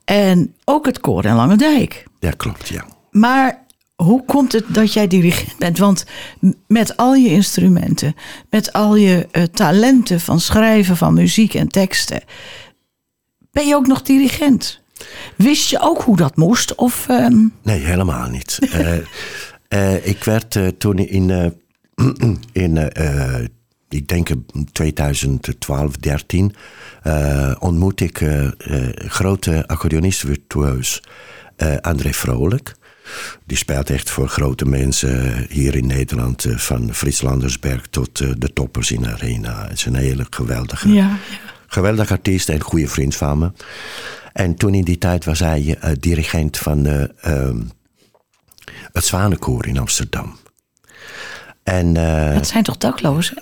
En 0.06 0.56
ook 0.66 0.86
het 0.86 1.00
koor 1.00 1.26
in 1.26 1.36
Langendijk. 1.36 2.04
Ja, 2.20 2.32
klopt, 2.32 2.68
ja. 2.68 2.86
Maar 3.12 3.64
hoe 3.96 4.26
komt 4.26 4.52
het 4.52 4.66
dat 4.68 4.94
jij 4.94 5.08
dirigent 5.08 5.58
bent? 5.58 5.78
Want 5.78 6.06
met 6.68 6.98
al 6.98 7.14
je 7.14 7.30
instrumenten, 7.30 8.16
met 8.50 8.74
al 8.74 8.96
je 8.96 9.28
uh, 9.32 9.44
talenten 9.44 10.20
van 10.20 10.40
schrijven 10.40 10.98
van 10.98 11.14
muziek 11.14 11.54
en 11.54 11.68
teksten, 11.68 12.24
ben 13.52 13.68
je 13.68 13.76
ook 13.76 13.88
nog 13.88 14.02
dirigent? 14.02 14.82
Wist 15.36 15.70
je 15.70 15.80
ook 15.80 16.02
hoe 16.02 16.16
dat 16.18 16.36
moest? 16.36 16.76
Of, 16.76 17.08
uh... 17.10 17.28
Nee, 17.62 17.80
helemaal 17.80 18.30
niet. 18.30 18.60
uh, 18.62 18.96
uh, 19.70 20.08
ik 20.08 20.24
werd 20.24 20.58
toen 20.78 20.98
in, 20.98 21.54
in 22.52 22.92
ik 23.90 24.08
denk 24.08 24.30
2012, 24.72 25.96
13, 25.98 26.56
ontmoet 27.60 28.02
ik 28.02 28.22
grote 28.96 29.68
accordeonist 29.68 30.20
virtueus 30.20 31.04
André 31.82 32.14
Vrolijk. 32.14 32.76
Die 33.46 33.58
speelt 33.58 33.90
echt 33.90 34.10
voor 34.10 34.28
grote 34.28 34.66
mensen 34.66 35.46
hier 35.50 35.76
in 35.76 35.88
Nederland. 35.88 36.46
Van 36.50 36.94
Frits 36.94 37.22
Landersberg 37.22 37.88
tot 37.90 38.18
de 38.18 38.54
toppers 38.54 38.92
in 38.92 39.02
de 39.02 39.12
arena. 39.12 39.64
Het 39.64 39.78
is 39.78 39.86
een 39.86 39.96
hele 39.96 40.26
geweldige, 40.30 40.88
ja, 40.88 40.94
ja. 40.94 41.18
geweldige 41.68 42.14
artiest 42.14 42.50
en 42.50 42.62
goede 42.62 42.88
vriend 42.88 43.16
van 43.16 43.38
me. 43.38 43.52
En 44.34 44.56
toen 44.56 44.74
in 44.74 44.84
die 44.84 44.98
tijd 44.98 45.26
was 45.26 45.40
hij 45.40 45.62
uh, 45.84 45.92
dirigent 46.00 46.58
van 46.58 46.88
uh, 46.88 47.04
um, 47.26 47.72
het 48.92 49.06
Zwanenkoor 49.06 49.68
in 49.68 49.78
Amsterdam. 49.78 50.38
En, 51.64 51.96
uh, 51.96 52.34
dat 52.34 52.48
zijn 52.48 52.64
toch 52.64 52.78
daklozen? 52.78 53.38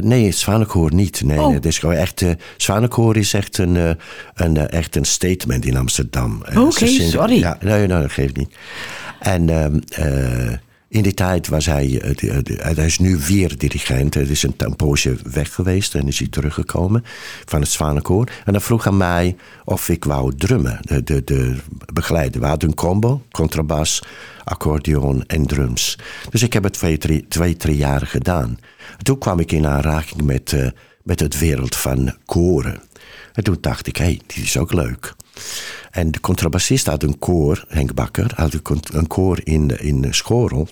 nee, 0.00 0.26
het 0.26 0.36
Zwanenkoor 0.36 0.94
niet. 0.94 1.22
Nee, 1.24 1.40
oh. 1.40 1.48
nee, 1.48 1.60
is 1.60 1.78
gewoon 1.78 1.94
echt, 1.94 2.24
Zwanenkoor 2.56 3.16
is 3.16 3.34
echt 3.34 3.58
een, 3.58 3.98
een, 4.34 4.68
echt 4.68 4.96
een 4.96 5.04
statement 5.04 5.66
in 5.66 5.76
Amsterdam. 5.76 6.42
Oké, 6.48 6.60
okay, 6.60 6.88
sorry. 6.88 7.38
Ja, 7.38 7.56
nee, 7.60 7.86
nee, 7.86 8.00
dat 8.00 8.12
geeft 8.12 8.36
niet. 8.36 8.54
En 9.20 9.48
ehm, 9.48 9.78
in 10.94 11.02
die 11.02 11.14
tijd 11.14 11.48
was 11.48 11.66
hij, 11.66 12.14
hij 12.46 12.86
is 12.86 12.98
nu 12.98 13.18
weer 13.26 13.58
dirigent. 13.58 14.14
Het 14.14 14.30
is 14.30 14.42
een, 14.42 14.54
weg 15.22 15.54
geweest 15.54 15.94
en 15.94 16.06
is 16.06 16.18
hij 16.18 16.28
teruggekomen 16.28 17.04
van 17.44 17.60
het 17.60 17.70
Zwanenkoor. 17.70 18.28
En 18.44 18.52
dan 18.52 18.62
vroeg 18.62 18.84
hij 18.84 18.92
mij 18.92 19.36
of 19.64 19.88
ik 19.88 20.04
wou 20.04 20.34
drummen, 20.36 20.78
de, 20.80 21.02
de, 21.02 21.24
de 21.24 21.56
begeleiden. 21.92 22.40
We 22.40 22.46
hadden 22.46 22.68
een 22.68 22.74
combo, 22.74 23.22
contrabas, 23.30 24.02
accordeon 24.44 25.24
en 25.26 25.46
drums. 25.46 25.98
Dus 26.30 26.42
ik 26.42 26.52
heb 26.52 26.62
het 26.62 26.72
twee, 26.72 26.98
drie, 26.98 27.26
twee, 27.28 27.56
drie 27.56 27.76
jaar 27.76 28.06
gedaan. 28.06 28.58
Toen 29.02 29.18
kwam 29.18 29.38
ik 29.38 29.52
in 29.52 29.66
aanraking 29.66 30.22
met, 30.22 30.52
uh, 30.52 30.68
met 31.02 31.20
het 31.20 31.38
wereld 31.38 31.76
van 31.76 32.14
koren. 32.24 32.80
En 33.32 33.44
toen 33.44 33.56
dacht 33.60 33.86
ik, 33.86 33.96
hé, 33.96 34.04
hey, 34.04 34.20
die 34.26 34.42
is 34.42 34.56
ook 34.56 34.72
leuk. 34.72 35.14
En 35.90 36.10
de 36.10 36.20
contrabassist 36.20 36.86
had 36.86 37.02
een 37.02 37.18
koor, 37.18 37.64
Henk 37.68 37.94
Bakker, 37.94 38.32
had 38.34 38.60
een 38.92 39.06
koor 39.06 39.40
in, 39.44 39.80
in 39.80 40.14
Schorel. 40.14 40.68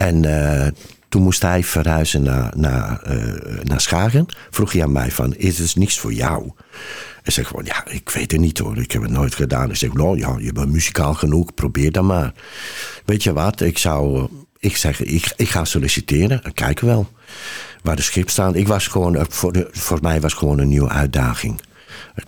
En 0.00 0.22
uh, 0.26 0.66
toen 1.08 1.22
moest 1.22 1.42
hij 1.42 1.64
verhuizen 1.64 2.22
naar, 2.22 2.52
naar, 2.56 3.00
uh, 3.10 3.62
naar 3.62 3.80
Schagen. 3.80 4.26
Vroeg 4.50 4.72
hij 4.72 4.82
aan 4.82 4.92
mij 4.92 5.10
van, 5.10 5.34
is 5.34 5.58
het 5.58 5.76
niks 5.76 5.98
voor 5.98 6.12
jou? 6.12 6.50
En 7.22 7.32
zeg 7.32 7.46
gewoon, 7.46 7.64
ja, 7.64 7.86
ik 7.86 8.10
weet 8.10 8.30
het 8.30 8.40
niet 8.40 8.58
hoor. 8.58 8.78
Ik 8.78 8.92
heb 8.92 9.02
het 9.02 9.10
nooit 9.10 9.34
gedaan. 9.34 9.70
Ik 9.70 9.76
zeg, 9.76 9.92
nou 9.92 10.18
ja, 10.18 10.36
je 10.38 10.52
bent 10.52 10.72
muzikaal 10.72 11.14
genoeg. 11.14 11.54
Probeer 11.54 11.92
dan 11.92 12.06
maar. 12.06 12.32
Weet 13.04 13.22
je 13.22 13.32
wat, 13.32 13.60
ik 13.60 13.78
zou... 13.78 14.28
Ik 14.58 14.76
zeg, 14.76 15.02
ik, 15.02 15.32
ik 15.36 15.48
ga 15.48 15.64
solliciteren. 15.64 16.42
En 16.44 16.52
kijken 16.52 16.86
wel 16.86 17.08
waar 17.82 17.96
de 17.96 18.02
schip 18.02 18.30
staat. 18.30 18.54
Ik 18.54 18.68
was 18.68 18.86
gewoon, 18.86 19.26
voor, 19.28 19.68
voor 19.70 19.98
mij 20.02 20.20
was 20.20 20.32
gewoon 20.32 20.58
een 20.58 20.68
nieuwe 20.68 20.88
uitdaging. 20.88 21.60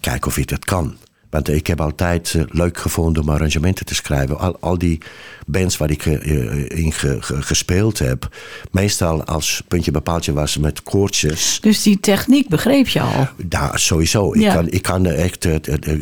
Kijken 0.00 0.30
of 0.30 0.38
ik 0.38 0.48
dat 0.48 0.64
kan. 0.64 0.96
Want 1.32 1.48
ik 1.48 1.66
heb 1.66 1.80
altijd 1.80 2.32
uh, 2.36 2.42
leuk 2.48 2.78
gevonden 2.78 3.22
om 3.22 3.28
arrangementen 3.28 3.86
te 3.86 3.94
schrijven. 3.94 4.38
Al, 4.38 4.56
al 4.60 4.78
die 4.78 4.98
bands 5.46 5.76
waar 5.76 5.90
ik 5.90 6.04
uh, 6.04 6.68
in 6.68 6.92
ge, 6.92 7.16
ge, 7.20 7.42
gespeeld 7.42 7.98
heb. 7.98 8.36
Meestal 8.70 9.24
als 9.24 9.62
puntje 9.68 9.90
bepaaltje 9.90 10.32
was 10.32 10.56
met 10.56 10.82
koortjes. 10.82 11.58
Dus 11.60 11.82
die 11.82 12.00
techniek 12.00 12.48
begreep 12.48 12.88
je 12.88 13.00
al? 13.00 13.28
Ja, 13.48 13.76
sowieso. 13.76 14.34
Ja. 14.34 14.48
Ik, 14.48 14.54
kan, 14.54 14.70
ik 14.70 14.82
kan 14.82 15.06
echt 15.06 15.48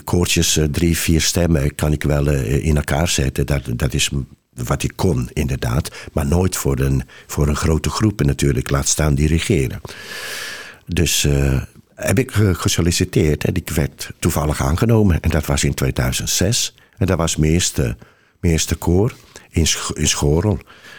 koortjes, 0.04 0.58
drie, 0.70 0.98
vier 0.98 1.20
stemmen... 1.20 1.74
kan 1.74 1.92
ik 1.92 2.02
wel 2.02 2.28
in 2.42 2.76
elkaar 2.76 3.08
zetten. 3.08 3.46
Dat, 3.46 3.62
dat 3.76 3.94
is 3.94 4.10
wat 4.64 4.82
ik 4.82 4.92
kon, 4.96 5.30
inderdaad. 5.32 5.90
Maar 6.12 6.26
nooit 6.26 6.56
voor 6.56 6.78
een, 6.78 7.02
voor 7.26 7.48
een 7.48 7.56
grote 7.56 7.90
groep 7.90 8.22
natuurlijk. 8.24 8.70
Laat 8.70 8.88
staan 8.88 9.14
dirigeren. 9.14 9.80
Dus 10.86 11.26
heb 12.00 12.18
ik 12.18 12.30
gesolliciteerd 12.52 13.44
en 13.44 13.54
ik 13.54 13.70
werd 13.70 14.10
toevallig 14.18 14.62
aangenomen. 14.62 15.20
En 15.20 15.30
dat 15.30 15.46
was 15.46 15.64
in 15.64 15.74
2006. 15.74 16.74
En 16.98 17.06
dat 17.06 17.18
was 17.18 17.36
mijn 17.36 17.62
eerste 18.40 18.76
koor 18.76 19.14
in, 19.50 19.66
in 19.94 20.08
Schorel. 20.08 20.58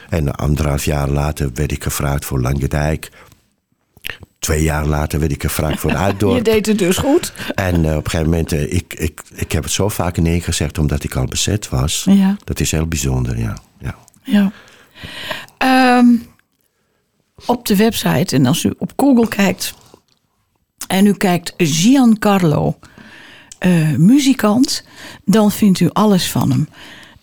En 0.10 0.36
anderhalf 0.36 0.86
jaar 0.86 1.10
later 1.10 1.50
werd 1.54 1.72
ik 1.72 1.84
gevraagd 1.84 2.26
voor 2.26 2.42
Langendijk. 2.42 3.12
Twee 4.40 4.64
jaar 4.64 4.86
later 4.86 5.20
werd 5.20 5.32
ik 5.32 5.42
gevraagd 5.42 5.80
voor 5.80 5.96
Uitdorp. 6.06 6.36
Je 6.38 6.44
deed 6.44 6.66
het 6.66 6.78
dus 6.78 6.98
goed. 6.98 7.34
En 7.56 7.84
uh, 7.84 7.96
op 7.96 8.06
een 8.06 8.10
gegeven 8.10 8.30
moment, 8.30 8.54
uh, 8.54 8.74
ik, 8.74 8.94
ik, 8.94 9.22
ik 9.34 9.52
heb 9.52 9.64
het 9.64 9.72
zo 9.72 9.90
vaak 9.90 10.18
nee 10.18 10.42
gezegd 10.42 10.78
omdat 10.78 11.04
ik 11.04 11.16
al 11.16 11.26
bezet 11.26 11.70
was. 11.70 12.06
Ja. 12.10 12.38
Dat 12.44 12.60
is 12.60 12.72
heel 12.72 12.88
bijzonder, 12.88 13.40
ja. 13.40 13.58
ja. 13.80 13.96
ja. 14.24 14.52
Um, 15.98 16.30
op 17.46 17.66
de 17.66 17.76
website, 17.76 18.36
en 18.36 18.46
als 18.46 18.64
u 18.64 18.74
op 18.78 18.94
Google 18.96 19.28
kijkt, 19.28 19.74
en 20.92 21.06
u 21.06 21.14
kijkt 21.14 21.54
Giancarlo, 21.58 22.80
uh, 23.66 23.96
muzikant, 23.98 24.84
dan 25.26 25.52
vindt 25.52 25.80
u 25.80 25.90
alles 25.94 26.30
van 26.30 26.52
hem. 26.52 26.70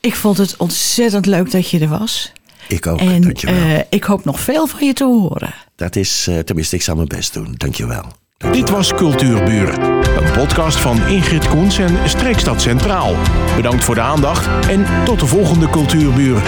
Ik 0.00 0.14
vond 0.14 0.38
het 0.38 0.57
ontzettend 0.57 1.26
leuk 1.26 1.50
dat 1.50 1.70
je 1.70 1.78
er 1.78 1.88
was. 1.88 2.33
Ik 2.68 2.87
ook, 2.87 3.00
en, 3.00 3.20
dankjewel. 3.20 3.57
Uh, 3.57 3.78
ik 3.88 4.04
hoop 4.04 4.24
nog 4.24 4.40
veel 4.40 4.66
van 4.66 4.87
je 4.87 4.92
te 4.92 5.04
horen. 5.04 5.54
Dat 5.76 5.96
is, 5.96 6.26
uh, 6.28 6.38
tenminste, 6.38 6.76
ik 6.76 6.83
zal 6.83 6.94
mijn 6.96 7.09
best 7.09 7.33
doen. 7.33 7.54
Dankjewel. 7.57 8.02
dankjewel. 8.37 8.52
Dit 8.52 8.70
was 8.70 8.94
Cultuurburen, 8.94 9.83
een 10.22 10.33
podcast 10.33 10.76
van 10.76 11.07
Ingrid 11.07 11.48
Koens 11.48 11.78
en 11.78 12.09
Streekstad 12.09 12.62
Centraal. 12.62 13.14
Bedankt 13.57 13.85
voor 13.85 13.94
de 13.94 14.00
aandacht 14.00 14.68
en 14.68 14.87
tot 15.04 15.20
de 15.20 15.26
volgende 15.26 15.70
Cultuurburen. 15.70 16.42